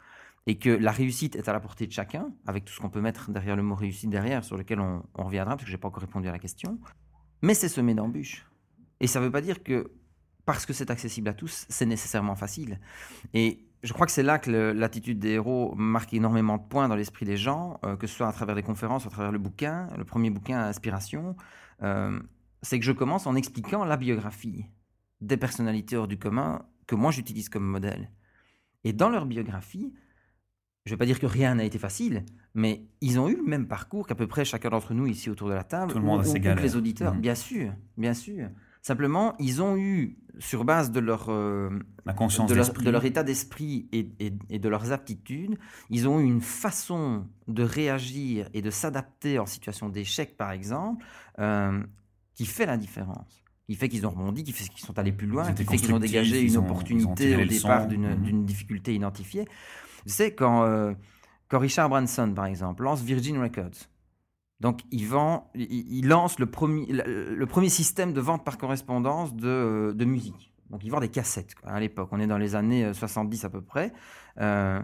et 0.47 0.59
que 0.59 0.71
la 0.71 0.91
réussite 0.91 1.37
est 1.37 1.49
à 1.49 1.53
la 1.53 1.61
portée 1.61 1.87
de 1.87 1.93
chacun, 1.93 2.33
avec 2.47 2.65
tout 2.65 2.73
ce 2.73 2.81
qu'on 2.81 2.91
peut 2.91 3.01
mettre 3.01 3.31
derrière 3.31 3.57
le 3.57 3.63
mot 3.63 3.77
réussite 3.77 4.11
derrière, 4.11 4.43
sur 4.43 4.57
lequel 4.57 4.81
on, 4.81 5.05
on 5.15 5.25
reviendra, 5.25 5.55
parce 5.55 5.63
que 5.63 5.71
je 5.71 5.77
n'ai 5.77 5.81
pas 5.81 5.89
encore 5.89 6.03
répondu 6.03 6.29
à 6.29 6.33
la 6.33 6.41
question. 6.41 6.81
Mais 7.43 7.55
c'est 7.55 7.69
semé 7.69 7.95
d'embûches. 7.95 8.45
Et 9.01 9.07
ça 9.07 9.21
ne 9.21 9.27
veut 9.27 9.31
pas 9.31 9.41
dire 9.41 9.63
que 9.63 9.93
parce 10.45 10.67
que 10.67 10.73
c'est 10.73 10.91
accessible 10.91 11.29
à 11.29 11.35
tous, 11.35 11.67
c'est 11.69 11.87
nécessairement 11.87 12.35
facile. 12.35 12.81
Et 13.35 13.69
je 13.83 13.93
crois 13.93 14.07
que 14.07 14.12
c'est 14.12 14.23
là 14.23 14.39
que 14.39 14.51
l'attitude 14.51 15.19
des 15.19 15.31
héros 15.31 15.75
marque 15.75 16.15
énormément 16.15 16.57
de 16.57 16.62
points 16.62 16.89
dans 16.89 16.95
l'esprit 16.95 17.27
des 17.27 17.37
gens, 17.37 17.81
euh, 17.85 17.97
que 17.97 18.07
ce 18.07 18.15
soit 18.15 18.29
à 18.29 18.33
travers 18.33 18.55
des 18.55 18.62
conférences, 18.62 19.07
à 19.07 19.11
travers 19.11 19.33
le 19.33 19.39
bouquin, 19.39 19.89
le 19.99 20.05
premier 20.05 20.31
bouquin 20.31 20.61
Inspiration. 20.61 21.37
Euh, 21.83 22.21
c'est 22.62 22.79
que 22.79 22.85
je 22.85 22.93
commence 22.93 23.27
en 23.27 23.35
expliquant 23.35 23.85
la 23.85 23.97
biographie 23.97 24.67
des 25.21 25.37
personnalités 25.37 25.97
hors 25.97 26.07
du 26.07 26.17
commun 26.17 26.65
que 26.87 26.95
moi 26.95 27.11
j'utilise 27.11 27.49
comme 27.49 27.65
modèle. 27.65 28.11
Et 28.85 28.93
dans 28.93 29.09
leur 29.09 29.27
biographie, 29.27 29.93
je 30.85 30.91
ne 30.91 30.95
vais 30.95 30.99
pas 30.99 31.07
dire 31.07 31.19
que 31.19 31.27
rien 31.27 31.57
n'a 31.57 31.65
été 31.65 31.79
facile, 31.79 32.25
mais 32.55 32.87
ils 33.01 33.19
ont 33.19 33.29
eu 33.29 33.37
le 33.37 33.45
même 33.45 33.67
parcours 33.67 34.07
qu'à 34.07 34.15
peu 34.15 34.29
près 34.29 34.45
chacun 34.45 34.71
d'entre 34.71 34.95
nous 34.95 35.07
ici 35.07 35.29
autour 35.29 35.49
de 35.49 35.55
la 35.55 35.65
table. 35.65 35.93
Tout 35.93 35.99
le 35.99 36.05
monde 36.05 36.21
a 36.21 36.25
ses 36.25 36.39
les 36.39 36.77
auditeurs, 36.77 37.15
mmh. 37.15 37.21
bien 37.21 37.35
sûr, 37.35 37.73
bien 37.97 38.15
sûr. 38.15 38.49
Simplement, 38.83 39.37
ils 39.39 39.62
ont 39.62 39.77
eu, 39.77 40.19
sur 40.41 40.65
base 40.65 40.91
de 40.91 40.99
leur, 40.99 41.29
euh, 41.29 41.71
de, 42.05 42.91
leur 42.91 43.05
état 43.05 43.23
d'esprit 43.23 43.89
et, 43.93 44.09
et, 44.19 44.59
de 44.59 44.69
leurs 44.69 44.91
aptitudes, 44.91 45.57
ils 45.89 46.09
ont 46.09 46.19
eu 46.19 46.25
une 46.25 46.41
façon 46.41 47.25
de 47.47 47.62
réagir 47.62 48.49
et 48.55 48.61
de 48.61 48.71
s'adapter 48.71 49.39
en 49.39 49.47
situation 49.47 49.89
d'échec, 49.89 50.37
par 50.37 50.51
exemple, 50.51 51.07
euh, 51.39 51.81
qui 52.35 52.45
fait 52.45 52.67
la 52.67 52.77
différence. 52.77 53.45
Qui 53.69 53.77
fait 53.77 53.89
qu'ils 53.89 54.05
ont 54.05 54.11
rebondi, 54.11 54.43
qui 54.43 54.51
fait 54.51 54.69
qu'ils 54.69 54.85
sont 54.85 54.99
allés 54.99 55.12
plus 55.12 55.29
loin, 55.29 55.53
qui 55.53 55.65
fait 55.65 55.77
qu'ils 55.77 55.95
ont 55.95 56.01
dégagé 56.01 56.41
une 56.43 56.57
opportunité 56.57 57.37
au 57.37 57.47
départ 57.47 57.89
mhm. 57.89 58.17
d'une 58.21 58.45
difficulté 58.45 58.97
identifiée. 58.97 59.45
Tu 60.05 60.12
sais, 60.12 60.35
quand, 60.35 60.65
euh, 60.65 60.93
quand 61.47 61.61
Richard 61.61 61.89
Branson, 61.89 62.33
par 62.35 62.47
exemple, 62.47 62.83
lance 62.83 63.01
Virgin 63.01 63.41
Records, 63.41 63.89
donc 64.62 64.83
il, 64.92 65.09
vend, 65.09 65.50
il, 65.57 66.07
lance 66.07 66.38
le 66.38 66.47
premier, 66.47 66.87
le 66.87 67.45
premier 67.47 67.69
système 67.69 68.12
de 68.12 68.21
vente 68.21 68.45
par 68.45 68.59
correspondance 68.59 69.35
de, 69.35 69.92
de 69.92 70.04
musique. 70.04 70.52
Donc 70.71 70.85
il 70.85 70.90
vend 70.90 71.00
des 71.00 71.09
cassettes 71.09 71.57
à 71.64 71.81
l'époque. 71.81 72.09
On 72.12 72.21
est 72.21 72.28
dans 72.28 72.38
les 72.38 72.54
années 72.54 72.95
70 72.95 73.45
à 73.45 73.50
peu 73.50 73.61
près. 73.61 73.92
Euh, 74.40 74.81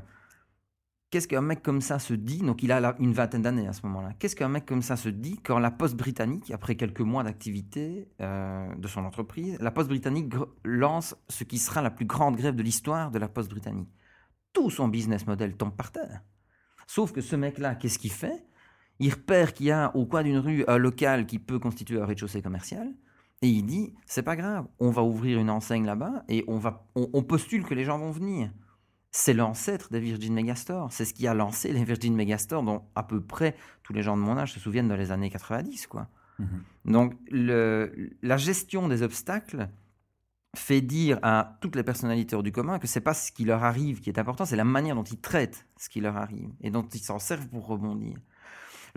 Qu'est-ce 1.11 1.29
qu'un 1.29 1.41
mec 1.41 1.63
comme 1.63 1.81
ça 1.81 2.01
se 2.01 2.13
dit? 2.13 2.41
Donc 2.41 2.65
il 2.65 2.73
a 2.73 2.97
une 2.99 3.13
vingtaine 3.13 3.41
d'années 3.41 3.69
à 3.69 3.73
ce 3.73 3.81
moment-là. 3.87 4.15
Qu'est-ce 4.19 4.35
qu'un 4.35 4.49
mec 4.49 4.67
comme 4.67 4.83
ça 4.83 4.97
se 4.97 5.09
dit 5.09 5.39
quand 5.43 5.61
la 5.61 5.71
Poste 5.71 5.97
britannique, 5.97 6.51
après 6.51 6.75
quelques 6.75 7.01
mois 7.01 7.23
d'activité 7.23 8.09
euh, 8.21 8.75
de 8.75 8.89
son 8.89 9.05
entreprise, 9.05 9.57
la 9.61 9.71
Poste 9.71 9.89
britannique 9.89 10.35
lance 10.65 11.17
ce 11.29 11.45
qui 11.45 11.59
sera 11.59 11.83
la 11.83 11.91
plus 11.91 12.05
grande 12.05 12.37
grève 12.37 12.57
de 12.57 12.65
l'histoire 12.65 13.13
de 13.13 13.19
la 13.19 13.29
Poste 13.29 13.49
britannique? 13.49 13.89
Tout 14.53 14.71
son 14.71 14.89
business 14.89 15.25
model 15.27 15.57
tombe 15.57 15.75
par 15.75 15.93
terre. 15.93 16.21
Sauf 16.89 17.13
que 17.13 17.21
ce 17.21 17.37
mec-là, 17.37 17.77
qu'est-ce 17.77 18.01
qu'il 18.01 18.13
fait? 18.13 18.45
Il 18.99 19.11
repère 19.11 19.55
qu'il 19.55 19.67
y 19.67 19.71
a 19.71 19.95
au 19.95 20.07
coin 20.07 20.23
d'une 20.23 20.39
rue 20.39 20.65
un 20.67 20.79
local 20.79 21.27
qui 21.27 21.39
peut 21.39 21.59
constituer 21.59 22.01
un 22.01 22.07
rez-de-chaussée 22.07 22.43
commercial. 22.43 22.93
Et 23.43 23.49
il 23.49 23.65
dit, 23.65 23.95
c'est 24.07 24.25
pas 24.25 24.35
grave, 24.35 24.67
on 24.81 24.91
va 24.91 25.05
ouvrir 25.05 25.39
une 25.39 25.51
enseigne 25.51 25.87
là-bas 25.87 26.25
et 26.29 26.45
on, 26.49 26.59
va, 26.59 26.85
on 26.97 27.23
postule 27.23 27.65
que 27.65 27.75
les 27.75 27.85
gens 27.85 27.99
vont 27.99 28.11
venir 28.11 28.51
c'est 29.11 29.35
l'ancêtre 29.35 29.91
des 29.91 30.01
Virgin 30.01 30.35
Megastore. 30.35 30.93
C'est 30.93 31.05
ce 31.05 31.15
qui 31.15 31.27
a 31.27 31.35
lancé 31.35 31.73
les 31.73 31.85
Virgin 31.85 32.15
Megastore, 32.15 32.63
dont 32.63 32.83
à 32.95 33.03
peu 33.03 33.21
près 33.21 33.57
tous 33.83 33.93
les 33.93 34.03
gens 34.03 34.17
de 34.17 34.23
mon 34.23 34.37
âge 34.37 34.53
se 34.53 34.61
souviennent 34.61 34.89
dans 34.89 34.97
les 34.97 35.11
années 35.11 35.31
90. 35.31 35.87
Quoi. 35.87 36.09
Mhm. 36.39 36.63
Donc, 36.85 37.15
la 37.31 38.37
gestion 38.37 38.89
des 38.89 39.03
obstacles 39.03 39.69
fait 40.57 40.81
dire 40.81 41.19
à 41.23 41.59
toutes 41.61 41.77
les 41.77 41.83
personnalités 41.83 42.35
hors 42.35 42.43
du 42.43 42.53
commun 42.53 42.79
que 42.79 42.87
c'est 42.87 43.01
pas 43.01 43.15
ce 43.15 43.31
qui 43.31 43.45
leur 43.45 43.65
arrive 43.65 44.01
qui 44.01 44.09
est 44.09 44.19
important, 44.19 44.45
c'est 44.45 44.57
la 44.57 44.65
manière 44.65 44.95
dont 44.95 45.05
ils 45.05 45.21
traitent 45.21 45.67
ce 45.77 45.89
qui 45.89 46.01
leur 46.01 46.17
arrive 46.17 46.51
et 46.63 46.71
dont 46.71 46.83
ils 46.83 47.01
s'en 47.01 47.19
servent 47.19 47.49
pour 47.49 47.67
rebondir. 47.67 48.19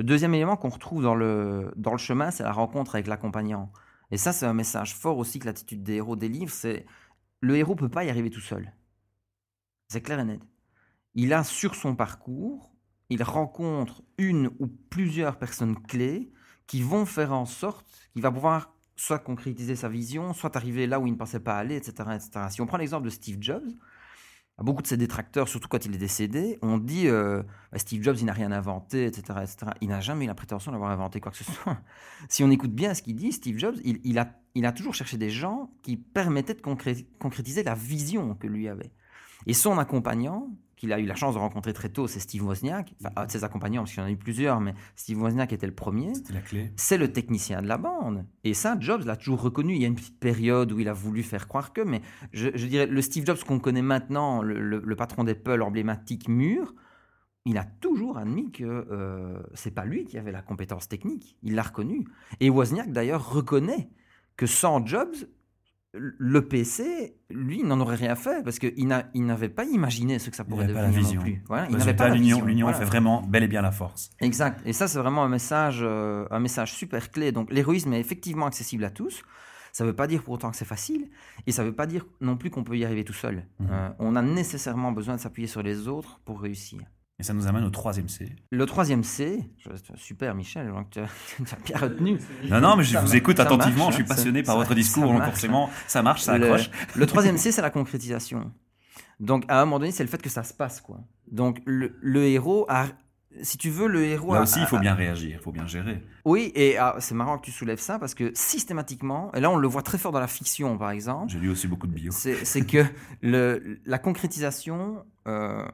Le 0.01 0.05
deuxième 0.05 0.34
élément 0.34 0.58
qu'on 0.58 0.70
retrouve 0.70 1.03
dans 1.03 1.13
le, 1.13 1.72
dans 1.75 1.91
le 1.91 2.00
chemin, 2.00 2.31
c'est 2.31 2.41
la 2.41 2.51
rencontre 2.51 2.96
avec 2.96 3.05
l'accompagnant. 3.05 3.72
Et 4.10 4.17
ça, 4.17 4.34
c'est 4.34 4.48
un 4.48 4.53
message 4.55 4.96
fort 4.96 5.20
aussi 5.20 5.38
que 5.38 5.46
l'attitude 5.46 5.84
des 5.84 5.98
héros 5.98 6.15
délivre, 6.15 6.51
c'est 6.51 6.88
le 7.39 7.55
héros 7.55 7.75
peut 7.75 7.88
pas 7.88 8.03
y 8.03 8.10
arriver 8.10 8.31
tout 8.31 8.41
seul. 8.41 8.74
C'est 9.89 10.01
clair 10.01 10.20
et 10.20 10.24
net. 10.24 10.41
Il 11.13 11.34
a 11.34 11.43
sur 11.43 11.75
son 11.75 11.96
parcours, 11.96 12.74
il 13.10 13.22
rencontre 13.22 14.01
une 14.17 14.50
ou 14.58 14.65
plusieurs 14.65 15.38
personnes 15.38 15.79
clés 15.79 16.34
qui 16.65 16.81
vont 16.81 17.05
faire 17.05 17.31
en 17.31 17.46
sorte 17.46 17.86
qu'il 18.13 18.24
va 18.24 18.31
pouvoir 18.31 18.74
soit 18.96 19.20
concrétiser 19.20 19.75
sa 19.75 19.88
vision, 19.88 20.34
soit 20.34 20.55
arriver 20.55 20.88
là 20.88 21.00
où 21.00 21.05
il 21.05 21.12
ne 21.12 21.17
pensait 21.17 21.41
pas 21.41 21.60
aller, 21.60 21.75
etc. 21.75 22.10
etc. 22.15 22.48
Si 22.50 22.60
on 22.60 22.65
prend 22.65 22.77
l'exemple 22.77 23.05
de 23.05 23.12
Steve 23.12 23.38
Jobs, 23.39 23.70
beaucoup 24.63 24.82
de 24.82 24.88
ses 24.88 24.98
détracteurs, 24.98 25.48
surtout 25.48 25.68
quand 25.68 25.86
il 25.86 25.96
est 25.96 25.98
décédé, 25.98 26.60
ont 26.62 26.77
dit 26.77 27.08
euh, 27.08 27.44
bah, 27.72 27.80
Steve 27.80 28.03
Jobs, 28.03 28.18
il 28.20 28.25
n'a 28.25 28.34
rien 28.34 28.51
inventé, 28.51 29.06
etc. 29.06 29.39
etc. 29.41 29.72
Il 29.82 29.89
n'a 29.89 30.01
jamais 30.01 30.25
eu 30.25 30.27
la 30.27 30.36
prétention 30.36 30.72
d'avoir 30.72 30.91
inventé 30.91 31.20
quoi 31.20 31.32
que 31.32 31.38
ce 31.38 31.44
soit. 31.44 31.77
si 32.30 32.44
on 32.44 32.51
écoute 32.51 32.74
bien 32.74 32.94
ce 32.94 33.01
qu'il 33.01 33.15
dit, 33.15 33.32
Steve 33.32 33.58
Jobs, 33.58 33.75
il 33.84 34.18
a 34.65 34.72
toujours 34.72 34.94
cherché 34.94 35.18
des 35.18 35.30
gens 35.30 35.72
qui 35.82 35.98
permettaient 35.98 36.53
de 36.53 36.62
concrétiser 36.62 37.63
la 37.63 37.75
vision 37.75 38.36
que 38.36 38.48
lui 38.48 38.68
avait. 38.68 38.91
Et 39.48 39.53
son 39.53 39.77
accompagnant, 39.77 40.50
qu'il 40.81 40.91
a 40.93 41.00
eu 41.00 41.05
la 41.05 41.13
chance 41.13 41.36
de 41.36 41.39
rencontrer 41.39 41.74
très 41.74 41.89
tôt, 41.89 42.07
c'est 42.07 42.19
Steve 42.19 42.43
Wozniak. 42.43 42.95
Enfin, 43.00 43.13
un 43.15 43.25
de 43.27 43.31
ses 43.31 43.43
accompagnants, 43.43 43.83
parce 43.83 43.91
qu'il 43.91 44.00
y 44.00 44.03
en 44.03 44.07
a 44.07 44.12
eu 44.12 44.17
plusieurs, 44.17 44.60
mais 44.60 44.74
Steve 44.95 45.21
Wozniak 45.21 45.53
était 45.53 45.67
le 45.67 45.75
premier. 45.75 46.15
C'était 46.15 46.33
la 46.33 46.41
clé. 46.41 46.71
C'est 46.75 46.98
le 46.98 47.13
technicien 47.13 47.62
de 47.62 47.67
la 47.67 47.77
bande. 47.77 48.25
Et 48.43 48.55
ça, 48.55 48.75
Jobs 48.79 49.05
l'a 49.05 49.15
toujours 49.15 49.43
reconnu. 49.43 49.75
Il 49.75 49.81
y 49.81 49.86
a 49.86 49.88
une 49.88 49.95
petite 49.95 50.19
période 50.19 50.71
où 50.71 50.79
il 50.79 50.89
a 50.89 50.93
voulu 50.93 51.21
faire 51.21 51.48
croire 51.48 51.71
que, 51.71 51.81
mais 51.81 52.01
je, 52.33 52.50
dirais, 52.65 52.88
le 52.88 53.01
Steve 53.03 53.27
Jobs 53.27 53.38
qu'on 53.43 53.60
connaît 53.60 53.83
maintenant, 53.83 54.41
le, 54.41 54.95
patron 54.95 55.24
d'Apple 55.24 55.62
emblématique 55.62 56.27
mûr, 56.27 56.74
il 57.45 57.60
a 57.60 57.63
toujours 57.63 58.17
admis 58.17 58.51
que 58.51 58.63
euh, 58.63 59.39
c'est 59.53 59.75
pas 59.75 59.86
lui 59.86 60.05
qui 60.05 60.17
avait 60.17 60.31
la 60.31 60.41
compétence 60.41 60.88
technique. 60.89 61.38
Il 61.43 61.53
l'a 61.53 61.62
reconnu. 61.62 62.07
Et 62.39 62.50
Wozniak, 62.50 62.91
d'ailleurs, 62.91 63.31
reconnaît 63.31 63.88
que 64.36 64.48
sans 64.48 64.83
Jobs, 64.83 65.27
le 65.93 66.48
PC, 66.48 67.17
lui, 67.29 67.63
n'en 67.63 67.79
aurait 67.81 67.95
rien 67.95 68.15
fait 68.15 68.43
parce 68.43 68.60
qu'il 68.60 68.88
n'avait 68.88 69.50
pas 69.50 69.65
imaginé 69.65 70.19
ce 70.19 70.29
que 70.29 70.36
ça 70.36 70.45
pourrait 70.45 70.67
devenir 70.67 71.13
non 71.15 71.21
plus. 71.21 71.43
Voilà, 71.48 71.67
il 71.69 71.75
n'avait 71.75 71.93
pas 71.93 72.10
l'union. 72.10 72.43
L'union 72.45 72.71
fait 72.74 72.86
vraiment 72.86 73.21
bel 73.21 73.43
et 73.43 73.48
bien 73.48 73.62
la 73.62 73.71
force. 73.71 74.10
Exact. 74.21 74.62
Et 74.65 74.74
ça, 74.74 74.88
c'est 74.88 75.00
vraiment 75.00 75.24
un 75.24 75.29
message, 75.29 75.79
euh, 75.81 76.25
un 76.31 76.39
message 76.39 76.74
super 76.74 77.12
clé. 77.12 77.31
Donc, 77.31 77.51
l'héroïsme 77.51 77.91
est 77.93 78.00
effectivement 78.00 78.45
accessible 78.45 78.86
à 78.86 78.89
tous. 78.89 79.24
Ça 79.74 79.83
ne 79.83 79.89
veut 79.89 79.95
pas 79.95 80.07
dire 80.07 80.24
pour 80.24 80.33
autant 80.33 80.51
que 80.51 80.57
c'est 80.57 80.65
facile, 80.65 81.10
et 81.48 81.51
ça 81.53 81.63
ne 81.63 81.69
veut 81.69 81.75
pas 81.75 81.86
dire 81.86 82.05
non 82.19 82.36
plus 82.36 82.50
qu'on 82.50 82.63
peut 82.63 82.77
y 82.77 82.83
arriver 82.83 83.05
tout 83.05 83.13
seul. 83.13 83.45
Mhm. 83.60 83.67
Euh, 83.71 83.89
on 84.00 84.15
a 84.15 84.21
nécessairement 84.21 84.91
besoin 84.91 85.15
de 85.15 85.21
s'appuyer 85.21 85.48
sur 85.48 85.63
les 85.63 85.88
autres 85.88 86.19
pour 86.25 86.41
réussir. 86.41 86.81
Et 87.22 87.24
ça 87.24 87.36
nous 87.36 87.46
amène 87.46 87.63
au 87.63 87.70
troisième 87.70 88.10
C. 88.10 88.36
Le 88.50 88.66
troisième 88.66 89.04
C, 89.04 89.48
super 89.96 90.34
Michel, 90.34 90.74
tu 90.90 91.00
as, 91.01 91.06
bien 91.63 91.78
retenu. 91.78 92.18
Non, 92.50 92.60
non, 92.60 92.75
mais 92.75 92.84
je 92.84 92.98
vous 92.98 93.16
écoute 93.16 93.40
attentivement, 93.40 93.92
je 93.92 93.98
suis 93.98 94.04
hein, 94.04 94.08
passionné 94.08 94.42
par 94.42 94.58
votre 94.58 94.74
discours, 94.74 95.06
donc 95.06 95.24
forcément, 95.24 95.70
ça 95.86 96.01
marche, 96.01 96.24
ça 96.24 96.34
accroche. 96.34 96.72
Le, 96.96 97.06
troisième 97.06 97.38
C, 97.38 97.51
c'est 97.51 97.62
la 97.62 97.70
concrétisation. 97.70 98.51
Donc 99.20 99.46
à 99.50 99.62
un 99.62 99.66
moment 99.66 99.78
donné, 99.78 99.92
c'est 99.92 100.04
le 100.04 100.10
fait 100.10 100.20
que 100.20 100.32
ça 100.32 100.42
se 100.42 100.51
passe. 100.51 100.82
quoi. 100.82 100.98
Donc 101.32 101.62
le, 101.68 102.25
héros 102.25 102.66
a, 102.70 102.88
si 103.44 103.60
tu 103.60 103.70
veux, 103.70 103.88
le 103.88 104.04
héros. 104.04 104.34
Là 104.34 104.42
aussi, 104.42 104.60
il 104.60 104.66
faut 104.66 104.80
bien 104.80 104.96
réagir, 104.96 105.38
il 105.40 105.44
faut 105.44 105.51
bien 105.51 105.68
gérer. 105.68 106.04
Oui, 106.25 106.51
et 106.56 106.80
ah, 106.80 106.96
c'est 106.98 107.13
marrant 107.13 107.38
que 107.38 107.46
tu 107.46 107.51
soulèves 107.51 107.82
ça 107.82 108.00
parce 108.00 108.16
que 108.16 108.32
systématiquement, 108.34 109.32
et 109.36 109.42
là 109.42 109.51
on 109.51 109.58
le 109.58 109.68
voit 109.68 109.84
très 109.84 110.00
fort 110.00 110.12
dans 110.12 110.20
la 110.20 110.25
fiction 110.25 110.75
par 110.80 110.90
exemple. 110.90 111.32
J'ai 111.32 111.38
lu 111.38 111.51
aussi 111.51 111.68
beaucoup 111.68 111.86
de 111.86 111.94
bio. 111.94 112.12
C'est 112.12 112.66
que 112.66 112.84
le, 113.22 113.80
la 113.86 114.00
concrétisation. 114.00 115.06
Euh, 115.28 115.68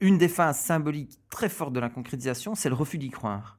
une 0.00 0.18
des 0.18 0.28
phases 0.28 0.58
symboliques 0.58 1.20
très 1.30 1.48
fortes 1.48 1.72
de 1.72 1.80
la 1.80 1.88
concrétisation, 1.88 2.54
c'est 2.54 2.68
le 2.68 2.74
refus 2.74 2.98
d'y 2.98 3.10
croire. 3.10 3.58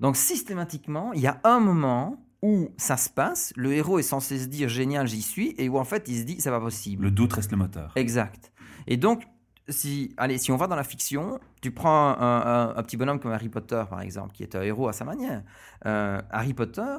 Donc 0.00 0.16
systématiquement, 0.16 1.12
il 1.12 1.20
y 1.20 1.26
a 1.26 1.40
un 1.44 1.60
moment 1.60 2.24
où 2.42 2.68
ça 2.76 2.96
se 2.96 3.08
passe, 3.08 3.52
le 3.56 3.72
héros 3.72 3.98
est 3.98 4.02
censé 4.02 4.38
se 4.38 4.46
dire 4.46 4.68
génial, 4.68 5.06
j'y 5.06 5.22
suis, 5.22 5.54
et 5.56 5.68
où 5.68 5.78
en 5.78 5.84
fait 5.84 6.08
il 6.08 6.18
se 6.18 6.24
dit 6.24 6.36
c'est 6.40 6.50
pas 6.50 6.60
possible. 6.60 7.04
Le 7.04 7.10
doute 7.10 7.32
reste 7.32 7.50
le 7.50 7.56
moteur. 7.56 7.92
Exact. 7.96 8.52
Et 8.86 8.96
donc, 8.96 9.26
si, 9.68 10.12
allez, 10.18 10.36
si 10.36 10.52
on 10.52 10.56
va 10.56 10.66
dans 10.66 10.76
la 10.76 10.84
fiction, 10.84 11.40
tu 11.62 11.70
prends 11.70 12.16
un, 12.20 12.82
petit 12.82 12.96
bonhomme 12.96 13.18
comme 13.18 13.32
Harry 13.32 13.48
Potter 13.48 13.82
par 13.88 14.02
exemple, 14.02 14.34
qui 14.34 14.42
est 14.42 14.54
un 14.54 14.62
héros 14.62 14.88
à 14.88 14.92
sa 14.92 15.04
manière. 15.04 15.42
Euh, 15.86 16.20
Harry 16.30 16.52
Potter, 16.52 16.96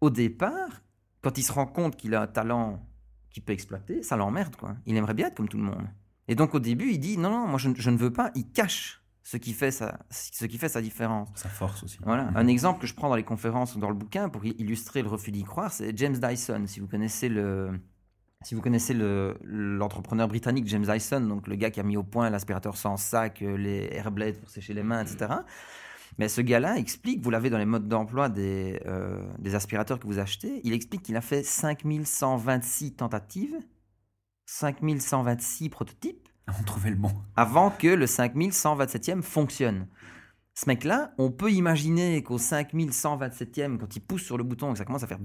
au 0.00 0.10
départ, 0.10 0.82
quand 1.22 1.38
il 1.38 1.42
se 1.42 1.52
rend 1.52 1.66
compte 1.66 1.96
qu'il 1.96 2.14
a 2.14 2.22
un 2.22 2.26
talent 2.26 2.84
qu'il 3.30 3.44
peut 3.44 3.52
exploiter, 3.52 4.02
ça 4.02 4.16
l'emmerde 4.16 4.56
quoi. 4.56 4.74
Il 4.86 4.96
aimerait 4.96 5.14
bien 5.14 5.28
être 5.28 5.36
comme 5.36 5.48
tout 5.48 5.58
le 5.58 5.62
monde. 5.62 5.86
Et 6.30 6.36
donc 6.36 6.54
au 6.54 6.60
début, 6.60 6.92
il 6.92 7.00
dit 7.00 7.18
non, 7.18 7.28
non, 7.28 7.48
moi 7.48 7.58
je, 7.58 7.90
ne 7.90 7.96
veux 7.96 8.12
pas. 8.12 8.30
Il 8.36 8.48
cache 8.52 9.02
ce 9.24 9.36
qui 9.36 9.52
fait 9.52 9.72
sa, 9.72 9.98
ce 10.10 10.44
qui 10.44 10.58
fait 10.58 10.68
sa 10.68 10.80
différence. 10.80 11.28
Sa 11.34 11.48
force 11.48 11.82
aussi. 11.82 11.98
Voilà. 12.04 12.30
Un 12.36 12.46
exemple 12.46 12.80
que 12.80 12.86
je 12.86 12.94
prends 12.94 13.08
dans 13.08 13.16
les 13.16 13.24
conférences 13.24 13.74
ou 13.74 13.80
dans 13.80 13.88
le 13.88 13.96
bouquin 13.96 14.28
pour 14.28 14.44
illustrer 14.44 15.02
le 15.02 15.08
refus 15.08 15.32
d'y 15.32 15.42
croire, 15.42 15.72
c'est 15.72 15.94
James 15.98 16.16
Dyson. 16.16 16.66
Si 16.68 16.78
vous 16.78 16.86
connaissez 16.86 17.28
le, 17.28 17.80
si 18.44 18.54
vous 18.54 18.60
connaissez 18.60 18.94
l'entrepreneur 19.42 20.28
britannique 20.28 20.68
James 20.68 20.84
Dyson, 20.84 21.22
donc 21.22 21.48
le 21.48 21.56
gars 21.56 21.72
qui 21.72 21.80
a 21.80 21.82
mis 21.82 21.96
au 21.96 22.04
point 22.04 22.30
l'aspirateur 22.30 22.76
sans 22.76 22.96
sac, 22.96 23.42
euh, 23.42 23.56
les 23.56 23.88
airblades 23.90 24.36
pour 24.36 24.50
sécher 24.50 24.72
les 24.72 24.84
mains, 24.84 25.02
etc. 25.02 25.32
Mais 26.18 26.28
ce 26.28 26.42
gars-là 26.42 26.78
explique, 26.78 27.22
vous 27.22 27.30
l'avez 27.30 27.50
dans 27.50 27.58
les 27.58 27.66
modes 27.66 27.88
d'emploi 27.88 28.28
des, 28.28 28.80
euh, 28.86 29.20
des 29.40 29.56
aspirateurs 29.56 29.98
que 29.98 30.06
vous 30.06 30.20
achetez, 30.20 30.60
il 30.62 30.74
explique 30.74 31.02
qu'il 31.02 31.16
a 31.16 31.22
fait 31.22 31.42
5126 31.42 32.94
tentatives 32.94 33.58
5126 34.50 35.68
prototypes. 35.68 36.28
On 36.48 36.64
trouvait 36.64 36.90
le 36.90 36.96
bon. 36.96 37.12
Avant 37.36 37.70
que 37.70 37.86
le 37.86 38.06
5127e 38.06 39.22
fonctionne. 39.22 39.86
Ce 40.54 40.68
mec-là, 40.68 41.14
on 41.18 41.30
peut 41.30 41.52
imaginer 41.52 42.20
qu'au 42.24 42.36
5127e, 42.36 43.78
quand 43.78 43.94
il 43.94 44.00
pousse 44.00 44.24
sur 44.24 44.36
le 44.36 44.42
bouton 44.42 44.70
et 44.70 44.72
que 44.72 44.78
ça 44.78 44.84
commence 44.84 45.04
à 45.04 45.06
faire 45.06 45.20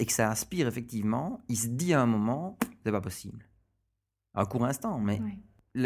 et 0.00 0.04
que 0.04 0.12
ça 0.12 0.28
aspire 0.28 0.66
effectivement, 0.66 1.40
il 1.48 1.56
se 1.56 1.68
dit 1.68 1.94
à 1.94 2.02
un 2.02 2.06
moment, 2.06 2.58
c'est 2.84 2.90
pas 2.90 3.00
possible. 3.00 3.48
À 4.34 4.42
un 4.42 4.44
court 4.44 4.64
instant, 4.64 4.98
mais 4.98 5.20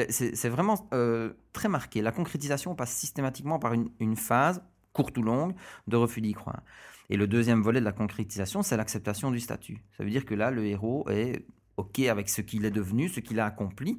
c'est 0.09 0.49
vraiment 0.49 0.89
euh, 0.95 1.35
très 1.53 1.69
marqué. 1.69 2.01
La 2.01 2.11
concrétisation 2.11 2.75
passe 2.75 2.93
systématiquement 2.93 3.59
par 3.59 3.75
une, 3.75 3.91
une 4.01 4.17
phase, 4.17 4.63
courte 4.95 5.17
ou 5.19 5.23
longue, 5.23 5.55
de 5.89 5.97
refus 5.97 6.23
d'y 6.23 6.33
croire. 6.33 6.63
Et 7.11 7.19
le 7.19 7.27
deuxième 7.27 7.61
volet 7.61 7.81
de 7.81 7.85
la 7.85 7.93
concrétisation, 7.93 8.63
c'est 8.63 8.79
l'acceptation 8.79 9.31
du 9.31 9.41
statut. 9.41 9.85
Ça 9.99 10.05
veut 10.05 10.11
dire 10.11 10.25
que 10.25 10.35
là, 10.35 10.51
le 10.51 10.65
héros 10.65 11.07
est 11.11 11.47
OK 11.79 12.01
avec 12.01 12.29
ce 12.29 12.43
qu'il 12.43 12.65
est 12.65 12.71
devenu, 12.71 13.09
ce 13.09 13.21
qu'il 13.21 13.41
a 13.41 13.47
accompli. 13.47 13.99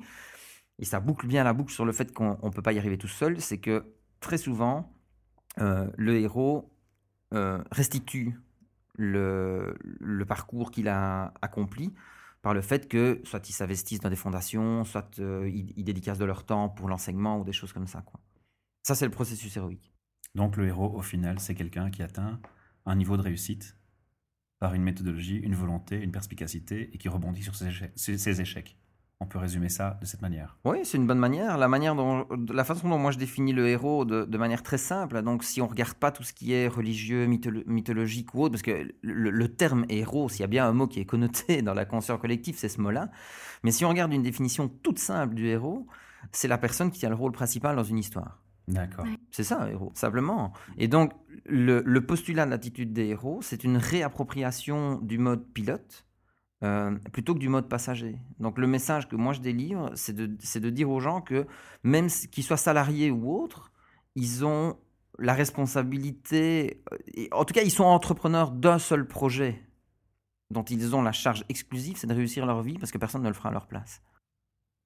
Et 0.77 0.85
ça 0.85 0.99
boucle 0.99 1.27
bien 1.27 1.43
la 1.43 1.53
boucle 1.53 1.73
sur 1.73 1.85
le 1.85 1.91
fait 1.91 2.13
qu'on 2.13 2.37
ne 2.41 2.49
peut 2.51 2.61
pas 2.61 2.73
y 2.73 2.77
arriver 2.77 2.97
tout 2.97 3.07
seul. 3.07 3.41
C'est 3.41 3.57
que 3.57 3.85
très 4.19 4.37
souvent, 4.37 4.93
euh, 5.59 5.89
le 5.97 6.17
héros 6.17 6.71
euh, 7.33 7.61
restitue 7.71 8.39
le, 8.95 9.75
parcours 10.27 10.71
qu'il 10.71 10.87
a 10.87 11.33
accompli 11.41 11.93
par 12.41 12.53
le 12.53 12.61
fait 12.61 12.87
que 12.87 13.21
soit 13.23 13.47
ils 13.49 13.53
s'investissent 13.53 13.99
dans 13.99 14.09
des 14.09 14.15
fondations, 14.15 14.83
soit 14.83 15.19
euh, 15.19 15.49
ils, 15.49 15.83
dédicacent 15.83 16.19
de 16.19 16.25
leur 16.25 16.45
temps 16.45 16.69
pour 16.69 16.87
l'enseignement 16.87 17.39
ou 17.39 17.43
des 17.43 17.51
choses 17.51 17.73
comme 17.73 17.87
ça. 17.87 18.03
Ça, 18.83 18.95
c'est 18.95 19.05
le 19.05 19.11
processus 19.11 19.55
héroïque. 19.57 19.93
Donc 20.35 20.55
le 20.55 20.67
héros, 20.67 20.95
au 20.95 21.01
final, 21.01 21.39
c'est 21.39 21.55
quelqu'un 21.55 21.89
qui 21.89 22.03
atteint 22.03 22.39
un 22.85 22.95
niveau 22.95 23.17
de 23.17 23.21
réussite 23.21 23.78
par 24.59 24.73
une 24.73 24.83
méthodologie, 24.83 25.37
une 25.37 25.55
volonté, 25.55 26.01
une 26.01 26.11
perspicacité 26.11 26.89
et 26.93 26.97
qui 26.97 27.09
rebondit 27.09 27.43
sur 27.43 27.55
ses 27.55 28.41
échecs. 28.41 28.77
On 29.21 29.25
peut 29.25 29.37
résumer 29.37 29.67
ça 29.67 29.97
de 29.99 30.05
cette 30.05 30.21
manière. 30.21 30.57
Oui, 30.63 30.77
c'est 30.83 30.95
une 30.95 31.05
bonne 31.05 31.19
manière. 31.19 31.57
La, 31.57 31.67
manière 31.67 31.93
dont, 31.93 32.25
la 32.53 32.63
façon 32.63 32.87
dont 32.87 32.97
moi 32.97 33.11
je 33.11 33.17
définis 33.17 33.51
le 33.51 33.67
héros 33.67 34.05
de, 34.05 34.37
manière 34.37 34.63
très 34.63 34.77
simple, 34.77 35.21
donc 35.23 35.43
si 35.43 35.61
on 35.61 35.65
ne 35.65 35.69
regarde 35.69 35.95
pas 35.95 36.11
tout 36.11 36.23
ce 36.23 36.31
qui 36.31 36.53
est 36.53 36.69
religieux, 36.69 37.25
mythologique 37.25 38.33
ou 38.33 38.43
autre, 38.43 38.53
parce 38.53 38.61
que 38.61 38.87
le, 39.01 39.47
terme 39.49 39.85
héros, 39.89 40.29
s'il 40.29 40.39
y 40.39 40.43
a 40.45 40.47
bien 40.47 40.65
un 40.65 40.71
mot 40.71 40.87
qui 40.87 41.01
est 41.01 41.05
connoté 41.05 41.61
dans 41.61 41.73
la 41.73 41.83
conscience 41.83 42.19
collective, 42.21 42.55
c'est 42.57 42.69
ce 42.69 42.79
mot-là. 42.79 43.11
Mais 43.63 43.71
si 43.71 43.83
on 43.83 43.89
regarde 43.89 44.13
une 44.13 44.23
définition 44.23 44.69
toute 44.69 44.99
simple 44.99 45.35
du 45.35 45.47
héros, 45.47 45.85
c'est 46.31 46.47
la 46.47 46.57
personne 46.57 46.89
qui 46.89 47.05
a 47.05 47.09
le 47.09 47.15
rôle 47.15 47.33
principal 47.33 47.75
dans 47.75 47.83
une 47.83 47.97
histoire. 47.97 48.41
D'accord. 48.69 49.05
C'est 49.31 49.43
ça, 49.43 49.69
héros, 49.69 49.91
simplement. 49.95 50.53
Et 50.77 50.87
donc, 50.87 51.11
le, 51.49 51.81
le 51.85 52.05
postulat 52.05 52.45
de 52.45 52.51
l'attitude 52.51 52.93
des 52.93 53.07
héros, 53.07 53.41
c'est 53.41 53.63
une 53.63 53.77
réappropriation 53.77 54.99
du 55.01 55.17
mode 55.17 55.45
pilote 55.53 56.05
euh, 56.61 56.97
plutôt 57.13 57.33
que 57.33 57.39
du 57.39 57.47
mode 57.47 57.69
passager. 57.69 58.19
Donc 58.39 58.57
le 58.57 58.67
message 58.67 59.07
que 59.07 59.15
moi 59.15 59.31
je 59.31 59.39
délivre, 59.39 59.91
c'est 59.95 60.13
de, 60.13 60.25
de, 60.25 60.69
dire 60.69 60.89
aux 60.89 60.99
gens 60.99 61.21
que 61.21 61.47
même 61.83 62.07
qu'ils 62.07 62.43
soient 62.43 62.57
salariés 62.57 63.11
ou 63.11 63.33
autres, 63.33 63.71
ils 64.15 64.43
ont 64.43 64.77
la 65.17 65.33
responsabilité, 65.33 66.83
euh, 66.91 67.27
en 67.31 67.45
tout 67.45 67.53
cas 67.53 67.61
ils 67.61 67.71
sont 67.71 67.85
entrepreneurs 67.85 68.51
d'un 68.51 68.77
seul 68.77 69.07
projet 69.07 69.65
dont 70.49 70.63
ils 70.63 70.95
ont 70.95 71.01
la 71.01 71.13
charge 71.13 71.45
exclusive, 71.47 71.95
c'est 71.95 72.07
de 72.07 72.13
réussir 72.13 72.45
leur 72.45 72.61
vie 72.61 72.77
parce 72.77 72.91
que 72.91 72.97
personne 72.97 73.21
ne 73.21 73.29
le 73.29 73.33
fera 73.33 73.49
à 73.49 73.53
leur 73.53 73.67
place. 73.67 74.01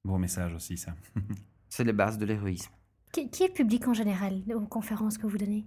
Bon 0.04 0.20
message 0.20 0.54
aussi 0.54 0.78
ça. 0.78 0.94
c'est 1.70 1.86
les 1.86 1.94
bases 1.94 2.20
de 2.20 2.26
l'héroïsme. 2.26 2.72
Qui, 3.12 3.32
qui 3.32 3.44
est 3.44 3.48
le 3.48 3.54
public 3.54 3.88
en 3.88 3.94
général 3.94 4.44
aux 4.54 4.68
conférences 4.68 5.18
que 5.18 5.26
vous 5.26 5.40
donnez? 5.40 5.66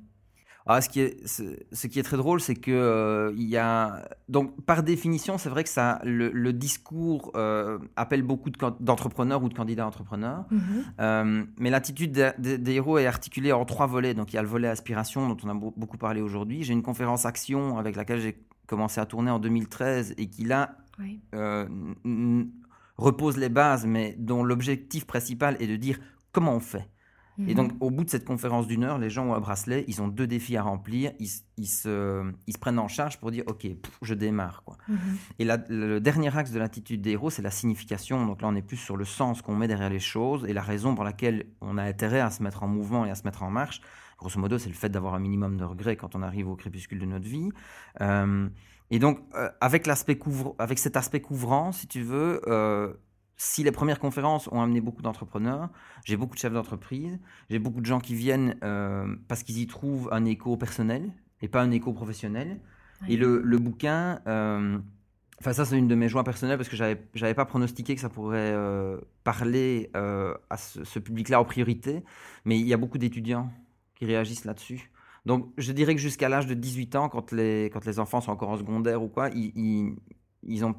Ah, 0.68 0.80
ce, 0.80 0.88
qui 0.88 1.00
est, 1.00 1.24
ce, 1.26 1.86
qui 1.86 2.00
est 2.00 2.02
très 2.02 2.16
drôle, 2.16 2.40
c'est 2.40 2.56
que 2.56 2.72
euh, 2.72 3.32
il 3.36 3.48
y 3.48 3.56
a 3.56 4.08
donc 4.28 4.60
par 4.64 4.82
définition, 4.82 5.38
c'est 5.38 5.48
vrai 5.48 5.62
que 5.62 5.70
ça, 5.70 6.00
le, 6.02 6.52
discours 6.52 7.30
euh, 7.36 7.78
appelle 7.94 8.22
beaucoup 8.22 8.50
d'entrepreneurs 8.80 9.44
ou 9.44 9.48
de 9.48 9.54
candidats 9.54 9.86
entrepreneurs, 9.86 10.44
mhm. 10.50 10.60
euh, 11.00 11.44
mais 11.58 11.70
l'attitude 11.70 12.34
des 12.38 12.72
héros 12.72 12.98
est 12.98 13.06
articulée 13.06 13.52
en 13.52 13.64
trois 13.64 13.86
volets. 13.86 14.14
Donc 14.14 14.32
il 14.32 14.36
y 14.36 14.38
a 14.40 14.42
le 14.42 14.48
volet 14.48 14.66
aspiration 14.66 15.28
dont 15.28 15.36
on 15.44 15.48
a 15.48 15.54
beaucoup 15.54 15.98
parlé 15.98 16.20
aujourd'hui. 16.20 16.64
J'ai 16.64 16.72
une 16.72 16.82
conférence 16.82 17.26
action 17.26 17.78
avec 17.78 17.94
laquelle 17.94 18.20
j'ai 18.20 18.36
commencé 18.66 19.00
à 19.00 19.06
tourner 19.06 19.30
en 19.30 19.38
2013 19.38 20.14
et 20.18 20.28
qui 20.28 20.44
là 20.44 20.78
repose 22.96 23.36
les 23.36 23.50
bases, 23.50 23.86
mais 23.86 24.16
dont 24.18 24.42
l'objectif 24.42 25.06
principal 25.06 25.56
est 25.60 25.68
de 25.68 25.76
dire 25.76 26.00
comment 26.32 26.54
on 26.54 26.60
fait. 26.60 26.88
Et 27.46 27.54
donc, 27.54 27.72
mhm. 27.72 27.78
au 27.80 27.90
bout 27.90 28.04
de 28.04 28.10
cette 28.10 28.24
conférence 28.24 28.66
d'une 28.66 28.84
heure, 28.84 28.98
les 28.98 29.10
gens 29.10 29.26
ont 29.26 29.34
un 29.34 29.40
bracelet, 29.40 29.84
ils 29.88 30.00
ont 30.00 30.08
deux 30.08 30.26
défis 30.26 30.56
à 30.56 30.62
remplir, 30.62 31.12
ils, 31.18 31.28
ils, 31.58 31.66
se, 31.66 32.32
ils 32.46 32.52
se, 32.52 32.58
prennent 32.58 32.78
en 32.78 32.88
charge 32.88 33.18
pour 33.18 33.30
dire 33.30 33.44
Ok, 33.46 33.66
je 34.02 34.14
démarre. 34.14 34.62
Quoi. 34.64 34.78
Mhm. 34.88 34.98
Et 35.38 35.44
le 35.44 35.98
dernier 36.00 36.36
axe 36.36 36.50
de 36.50 36.58
l'attitude 36.58 37.02
des 37.02 37.10
héros, 37.10 37.30
c'est 37.30 37.42
la 37.42 37.50
signification. 37.50 38.26
Donc 38.26 38.42
là, 38.42 38.48
on 38.48 38.54
est 38.54 38.62
plus 38.62 38.78
sur 38.78 38.96
le 38.96 39.04
sens 39.04 39.42
qu'on 39.42 39.54
met 39.54 39.68
derrière 39.68 39.90
les 39.90 40.00
choses 40.00 40.44
et 40.46 40.52
la 40.52 40.62
raison 40.62 40.94
pour 40.94 41.04
laquelle 41.04 41.46
on 41.60 41.78
a 41.78 41.82
intérêt 41.82 42.20
à 42.20 42.30
se 42.30 42.42
mettre 42.42 42.62
en 42.62 42.68
mouvement 42.68 43.04
et 43.04 43.10
à 43.10 43.14
se 43.14 43.24
mettre 43.24 43.42
en 43.42 43.50
marche. 43.50 43.80
Grosso 44.18 44.40
modo, 44.40 44.56
c'est 44.56 44.70
le 44.70 44.74
fait 44.74 44.88
d'avoir 44.88 45.14
un 45.14 45.18
minimum 45.18 45.58
de 45.58 45.64
regrets 45.64 45.96
quand 45.96 46.14
on 46.14 46.22
arrive 46.22 46.48
au 46.48 46.56
crépuscule 46.56 46.98
de 46.98 47.06
notre 47.06 47.28
vie. 47.28 47.50
Euh, 48.00 48.48
et 48.90 48.98
donc, 48.98 49.20
euh, 49.34 49.50
avec, 49.60 49.86
avec 50.58 50.78
cet 50.78 50.96
aspect 50.96 51.20
couvrant, 51.20 51.72
si 51.72 51.86
tu 51.86 52.02
veux, 52.02 52.40
euh, 52.46 52.94
si 53.36 53.62
les 53.62 53.72
premières 53.72 53.98
conférences 53.98 54.48
ont 54.50 54.62
amené 54.62 54.80
beaucoup 54.80 55.02
d'entrepreneurs, 55.02 55.68
j'ai 56.04 56.16
beaucoup 56.16 56.34
de 56.34 56.40
chefs 56.40 56.52
d'entreprise, 56.52 57.18
j'ai 57.50 57.58
beaucoup 57.58 57.80
de 57.80 57.86
gens 57.86 58.00
qui 58.00 58.14
viennent 58.14 58.56
euh, 58.64 59.14
parce 59.28 59.42
qu'ils 59.42 59.58
y 59.58 59.66
trouvent 59.66 60.08
un 60.12 60.24
écho 60.24 60.56
personnel 60.56 61.12
et 61.42 61.48
pas 61.48 61.62
un 61.62 61.70
écho 61.70 61.92
professionnel. 61.92 62.60
Et 63.08 63.18
le, 63.18 63.58
bouquin, 63.58 64.20
euh, 64.26 64.78
enfin 65.38 65.52
ça 65.52 65.66
c'est 65.66 65.76
une 65.76 65.86
de 65.86 65.94
mes 65.94 66.08
joies 66.08 66.24
personnelles 66.24 66.56
parce 66.56 66.70
que 66.70 66.76
j'avais 66.76 66.98
j'avais 67.14 67.34
pas 67.34 67.44
pronostiqué 67.44 67.94
que 67.94 68.00
ça 68.00 68.08
pourrait 68.08 68.52
euh, 68.54 68.98
parler 69.22 69.90
à 69.92 70.56
ce, 70.56 70.82
ce 70.84 70.98
public-là 70.98 71.38
en 71.38 71.44
priorité, 71.44 72.04
mais 72.46 72.58
il 72.58 72.66
y 72.66 72.72
a 72.72 72.78
beaucoup 72.78 72.96
d'étudiants 72.96 73.50
qui 73.96 74.06
réagissent 74.06 74.46
là-dessus. 74.46 74.90
Donc 75.26 75.52
je 75.58 75.72
dirais 75.72 75.94
que 75.94 76.00
jusqu'à 76.00 76.28
l'âge 76.28 76.46
de 76.46 76.54
18 76.54 76.96
ans, 76.96 77.08
quand 77.08 77.32
les, 77.32 77.68
quand 77.72 77.84
les 77.84 77.98
enfants 77.98 78.20
sont 78.20 78.30
encore 78.30 78.50
en 78.50 78.56
secondaire 78.56 79.02
ou 79.02 79.08
quoi, 79.08 79.28
ils, 79.30 79.52
ils 79.56 79.96
ont 80.64 80.74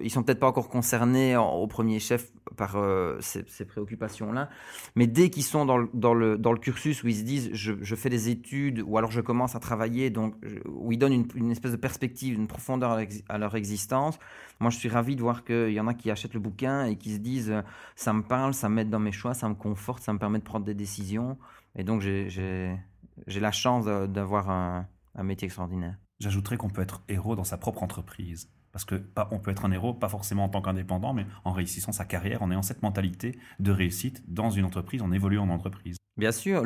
ils 0.00 0.10
sont 0.10 0.22
peut-être 0.22 0.40
pas 0.40 0.46
encore 0.46 0.68
concernés 0.68 1.36
au 1.36 1.66
premier 1.66 1.98
chef 1.98 2.32
par 2.56 2.76
euh, 2.76 3.18
ces, 3.20 3.64
préoccupations-là. 3.64 4.48
Mais 4.96 5.06
dès 5.06 5.30
qu'ils 5.30 5.42
sont 5.42 5.64
dans 5.66 5.76
le, 6.14 6.56
cursus 6.56 7.02
où 7.02 7.08
ils 7.08 7.16
se 7.16 7.22
disent 7.22 7.50
je, 7.52 7.94
fais 7.94 8.08
des 8.08 8.28
études 8.28 8.82
ou 8.86 8.98
alors 8.98 9.10
je 9.10 9.20
commence 9.20 9.54
à 9.54 9.60
travailler, 9.60 10.10
donc 10.10 10.34
où 10.66 10.92
ils 10.92 10.98
donnent 10.98 11.26
une, 11.34 11.50
espèce 11.50 11.72
de 11.72 11.76
perspective, 11.76 12.34
une 12.34 12.46
profondeur 12.46 12.98
à 13.28 13.38
leur 13.38 13.56
existence, 13.56 14.18
moi 14.60 14.70
je 14.70 14.78
suis 14.78 14.88
ravi 14.88 15.16
de 15.16 15.22
voir 15.22 15.44
qu'il 15.44 15.72
y 15.72 15.80
en 15.80 15.86
a 15.86 15.94
qui 15.94 16.10
achètent 16.10 16.34
le 16.34 16.40
bouquin 16.40 16.86
et 16.86 16.96
qui 16.96 17.14
se 17.14 17.18
disent 17.18 17.52
ça 17.96 18.12
me 18.12 18.22
parle, 18.22 18.54
ça 18.54 18.68
m'aide 18.68 18.90
dans 18.90 19.00
mes 19.00 19.12
choix, 19.12 19.34
ça 19.34 19.48
me 19.48 19.54
conforte, 19.54 20.02
ça 20.02 20.12
me 20.12 20.18
permet 20.18 20.38
de 20.38 20.44
prendre 20.44 20.64
des 20.64 20.74
décisions. 20.74 21.38
Et 21.76 21.84
donc 21.84 22.00
j'ai 22.00 22.78
la 23.26 23.52
chance 23.52 23.84
d'avoir 23.84 24.50
un 24.50 25.22
métier 25.22 25.46
extraordinaire. 25.46 25.96
J'ajouterais 26.22 26.56
qu'on 26.56 26.70
peut 26.70 26.82
être 26.82 27.02
héros 27.08 27.34
dans 27.34 27.42
sa 27.42 27.58
propre 27.58 27.82
entreprise. 27.82 28.48
Parce 28.72 28.86
que 28.86 29.02
on 29.30 29.38
peut 29.38 29.50
être 29.50 29.66
un 29.66 29.72
héros, 29.72 29.92
pas 29.92 30.08
forcément 30.08 30.44
en 30.44 30.48
tant 30.48 30.62
qu'indépendant, 30.62 31.12
mais 31.12 31.26
en 31.44 31.52
réussissant 31.52 31.92
sa 31.92 32.06
carrière, 32.06 32.42
en 32.42 32.50
ayant 32.50 32.62
cette 32.62 32.82
mentalité 32.82 33.38
de 33.60 33.70
réussite 33.70 34.22
dans 34.28 34.50
une 34.50 34.64
entreprise, 34.64 35.02
en 35.02 35.12
évoluant 35.12 35.44
en 35.44 35.50
entreprise. 35.50 35.98
Bien 36.16 36.32
sûr. 36.32 36.64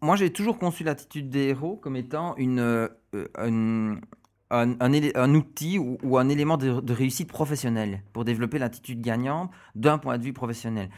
Moi, 0.00 0.16
j'ai 0.16 0.32
toujours 0.32 0.58
conçu 0.58 0.82
l'attitude 0.82 1.28
des 1.28 1.48
héros 1.48 1.76
comme 1.76 1.96
étant 1.96 2.34
euh, 2.38 2.88
un, 4.50 5.34
outil 5.34 5.78
ou, 5.78 6.18
un 6.18 6.28
élément 6.30 6.56
de, 6.56 6.92
réussite 6.92 7.28
professionnelle 7.28 8.02
pour 8.14 8.24
développer 8.24 8.58
l'attitude 8.58 9.02
gagnante 9.02 9.50
d'un 9.74 9.98
point 9.98 10.16
de 10.16 10.22
vue 10.22 10.32
professionnel. 10.32 10.88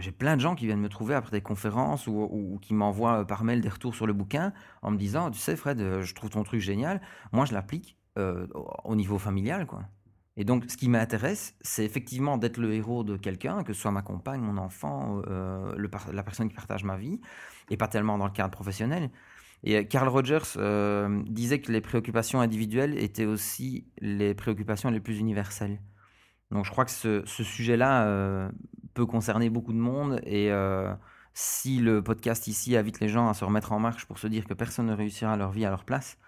J'ai 0.00 0.10
plein 0.10 0.34
de 0.34 0.40
gens 0.40 0.56
qui 0.56 0.66
viennent 0.66 0.80
me 0.80 0.88
trouver 0.88 1.14
après 1.14 1.30
des 1.30 1.40
conférences 1.40 2.08
ou, 2.08 2.14
ou 2.14 2.58
qui 2.60 2.74
m'envoient 2.74 3.24
par 3.24 3.44
mail 3.44 3.60
des 3.60 3.68
retours 3.68 3.94
sur 3.94 4.08
le 4.08 4.12
bouquin 4.12 4.52
en 4.82 4.90
me 4.90 4.96
disant, 4.96 5.30
tu 5.30 5.38
sais 5.38 5.54
Fred, 5.54 6.00
je 6.00 6.14
trouve 6.14 6.30
ton 6.30 6.42
truc 6.42 6.60
génial, 6.60 7.00
moi 7.30 7.44
je 7.44 7.52
l'applique 7.52 7.96
euh, 8.16 8.46
au 8.84 8.96
niveau 8.96 9.18
familial, 9.18 9.66
quoi. 9.66 9.82
Et 10.36 10.44
donc, 10.44 10.64
ce 10.68 10.76
qui 10.76 10.88
m'intéresse, 10.88 11.56
c'est 11.62 11.84
effectivement 11.84 12.38
d'être 12.38 12.58
le 12.58 12.72
héros 12.72 13.02
de 13.02 13.16
quelqu'un, 13.16 13.64
que 13.64 13.72
ce 13.72 13.80
soit 13.80 13.90
ma 13.90 14.02
compagne, 14.02 14.40
mon 14.40 14.56
enfant, 14.56 15.20
euh, 15.26 15.74
le 15.76 15.90
la 16.12 16.22
personne 16.22 16.48
qui 16.48 16.54
partage 16.54 16.84
ma 16.84 16.96
vie, 16.96 17.20
et 17.70 17.76
pas 17.76 17.88
tellement 17.88 18.18
dans 18.18 18.26
le 18.26 18.32
cadre 18.32 18.52
professionnel. 18.52 19.10
Et 19.64 19.78
euh, 19.78 19.82
Carl 19.82 20.08
Rogers 20.08 20.56
disait 21.26 21.60
que 21.60 21.72
les 21.72 21.80
préoccupations 21.80 22.40
individuelles 22.40 22.96
étaient 22.98 23.24
aussi 23.24 23.88
les 24.00 24.34
préoccupations 24.34 24.90
les 24.90 25.00
plus 25.00 25.18
universelles. 25.18 25.80
Donc, 26.52 26.64
je 26.64 26.70
crois 26.70 26.84
que 26.84 26.92
ce, 26.92 27.22
ce 27.26 27.42
sujet-là 27.42 28.50
peut 28.94 29.06
concerner 29.06 29.50
beaucoup 29.50 29.72
de 29.72 29.78
monde. 29.78 30.20
Et 30.24 30.50
si 31.34 31.78
le 31.78 32.02
podcast 32.02 32.48
ici 32.48 32.76
invite 32.76 32.98
les 32.98 33.08
gens 33.08 33.28
à 33.28 33.34
se 33.34 33.44
remettre 33.44 33.70
en 33.72 33.78
marche 33.78 34.06
pour 34.06 34.18
se 34.18 34.26
dire 34.26 34.44
que 34.44 34.54
personne 34.54 34.86
ne 34.86 34.92
réussira 34.92 35.36
leur 35.36 35.52
vie 35.52 35.64
à 35.64 35.70
leur 35.70 35.84
place, 35.84 36.18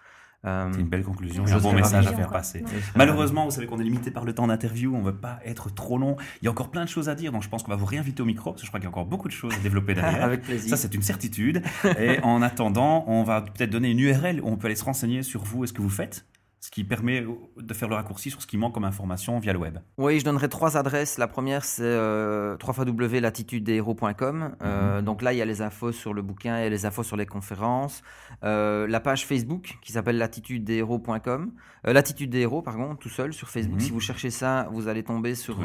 euh, 0.45 0.69
c'est 0.71 0.79
une 0.79 0.87
belle 0.87 1.03
conclusion 1.03 1.45
et 1.45 1.51
un 1.51 1.59
bon 1.59 1.73
message 1.73 2.07
à 2.07 2.13
faire 2.13 2.29
passer. 2.29 2.63
Malheureusement, 2.95 3.45
vous 3.45 3.51
savez 3.51 3.67
qu'on 3.67 3.79
est 3.79 3.83
limité 3.83 4.11
par 4.11 4.25
le 4.25 4.33
temps 4.33 4.47
d'interview, 4.47 4.95
on 4.95 4.99
ne 4.99 5.05
veut 5.05 5.15
pas 5.15 5.39
être 5.45 5.73
trop 5.73 5.97
long. 5.97 6.15
Il 6.41 6.45
y 6.45 6.47
a 6.47 6.51
encore 6.51 6.71
plein 6.71 6.83
de 6.83 6.89
choses 6.89 7.09
à 7.09 7.15
dire, 7.15 7.31
donc 7.31 7.43
je 7.43 7.49
pense 7.49 7.63
qu'on 7.63 7.71
va 7.71 7.77
vous 7.77 7.85
réinviter 7.85 8.21
au 8.21 8.25
micro, 8.25 8.51
parce 8.51 8.61
que 8.61 8.65
je 8.65 8.71
crois 8.71 8.79
qu'il 8.79 8.85
y 8.85 8.91
a 8.91 8.91
encore 8.91 9.05
beaucoup 9.05 9.27
de 9.27 9.33
choses 9.33 9.53
à 9.53 9.59
développer 9.59 9.93
derrière. 9.93 10.23
Avec 10.31 10.41
plaisir. 10.41 10.69
Ça, 10.69 10.77
c'est 10.77 10.93
une 10.93 11.01
certitude. 11.01 11.61
Et 11.99 12.19
en 12.23 12.41
attendant, 12.41 13.03
on 13.07 13.23
va 13.23 13.41
peut-être 13.41 13.69
donner 13.69 13.91
une 13.91 13.99
URL 13.99 14.41
où 14.41 14.47
on 14.47 14.57
peut 14.57 14.67
aller 14.67 14.75
se 14.75 14.83
renseigner 14.83 15.23
sur 15.23 15.43
vous 15.43 15.63
et 15.63 15.67
ce 15.67 15.73
que 15.73 15.81
vous 15.81 15.89
faites 15.89 16.25
ce 16.61 16.69
qui 16.69 16.83
permet 16.83 17.25
de 17.57 17.73
faire 17.73 17.89
le 17.89 17.95
raccourci 17.95 18.29
sur 18.29 18.39
ce 18.39 18.45
qui 18.45 18.55
manque 18.55 18.75
comme 18.75 18.83
information 18.83 19.39
via 19.39 19.51
le 19.51 19.57
web. 19.57 19.79
Oui, 19.97 20.19
je 20.19 20.25
donnerai 20.25 20.47
trois 20.47 20.77
adresses. 20.77 21.17
La 21.17 21.27
première, 21.27 21.65
c'est 21.65 21.81
euh, 21.81 22.55
www.latitudedeshéros.com. 22.63 24.55
Euh, 24.61 24.99
mhm. 24.99 25.05
Donc 25.05 25.23
là, 25.23 25.33
il 25.33 25.37
y 25.37 25.41
a 25.41 25.45
les 25.45 25.63
infos 25.63 25.91
sur 25.91 26.13
le 26.13 26.21
bouquin, 26.21 26.59
il 26.59 26.63
y 26.63 26.67
a 26.67 26.69
les 26.69 26.85
infos 26.85 27.01
sur 27.01 27.17
les 27.17 27.25
conférences. 27.25 28.03
Euh, 28.43 28.85
la 28.87 28.99
page 28.99 29.25
Facebook 29.25 29.79
qui 29.81 29.91
s'appelle 29.91 30.19
latitudedeshéros.com. 30.19 31.51
Euh, 31.87 31.93
Latitude 31.93 32.29
des 32.29 32.41
héros, 32.41 32.61
pardon, 32.61 32.95
tout 32.95 33.09
seul 33.09 33.33
sur 33.33 33.49
Facebook. 33.49 33.79
Mhm. 33.79 33.85
Si 33.85 33.89
vous 33.89 33.99
cherchez 33.99 34.29
ça, 34.29 34.69
vous 34.71 34.87
allez 34.87 35.01
tomber 35.01 35.33
sur 35.33 35.57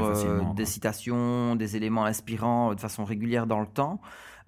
des 0.55 0.65
citations, 0.65 1.57
des 1.57 1.77
éléments 1.77 2.07
inspirants 2.07 2.75
de 2.75 2.81
façon 2.81 3.05
régulière 3.05 3.47
dans 3.47 3.61
le 3.61 3.67
temps. 3.67 4.01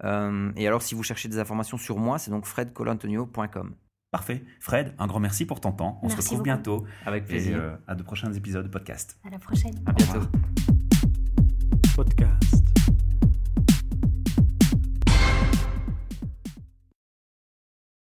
et 0.03 0.67
alors, 0.67 0.81
si 0.81 0.95
vous 0.95 1.03
cherchez 1.03 1.29
des 1.29 1.37
informations 1.37 1.77
sur 1.77 1.99
moi, 1.99 2.17
c'est 2.17 2.31
donc 2.31 2.47
fredcolantonio.com. 2.47 3.75
Parfait. 4.11 4.43
Fred, 4.59 4.93
un 4.97 5.05
grand 5.05 5.19
merci 5.19 5.45
pour 5.45 5.61
ton 5.61 5.71
temps. 5.71 5.99
On 6.01 6.09
se 6.09 6.17
retrouve 6.17 6.41
bientôt. 6.41 6.85
Avec 7.05 7.25
plaisir. 7.25 7.57
Et, 7.57 7.91
à 7.91 7.95
de 7.95 8.01
prochains 8.01 8.33
épisodes 8.33 8.65
de 8.65 8.69
podcast. 8.69 9.19
À 9.23 9.29
la 9.29 9.37
prochaine. 9.37 9.75
À 9.85 9.93
bientôt. 9.93 10.21
Podcast. 11.95 12.48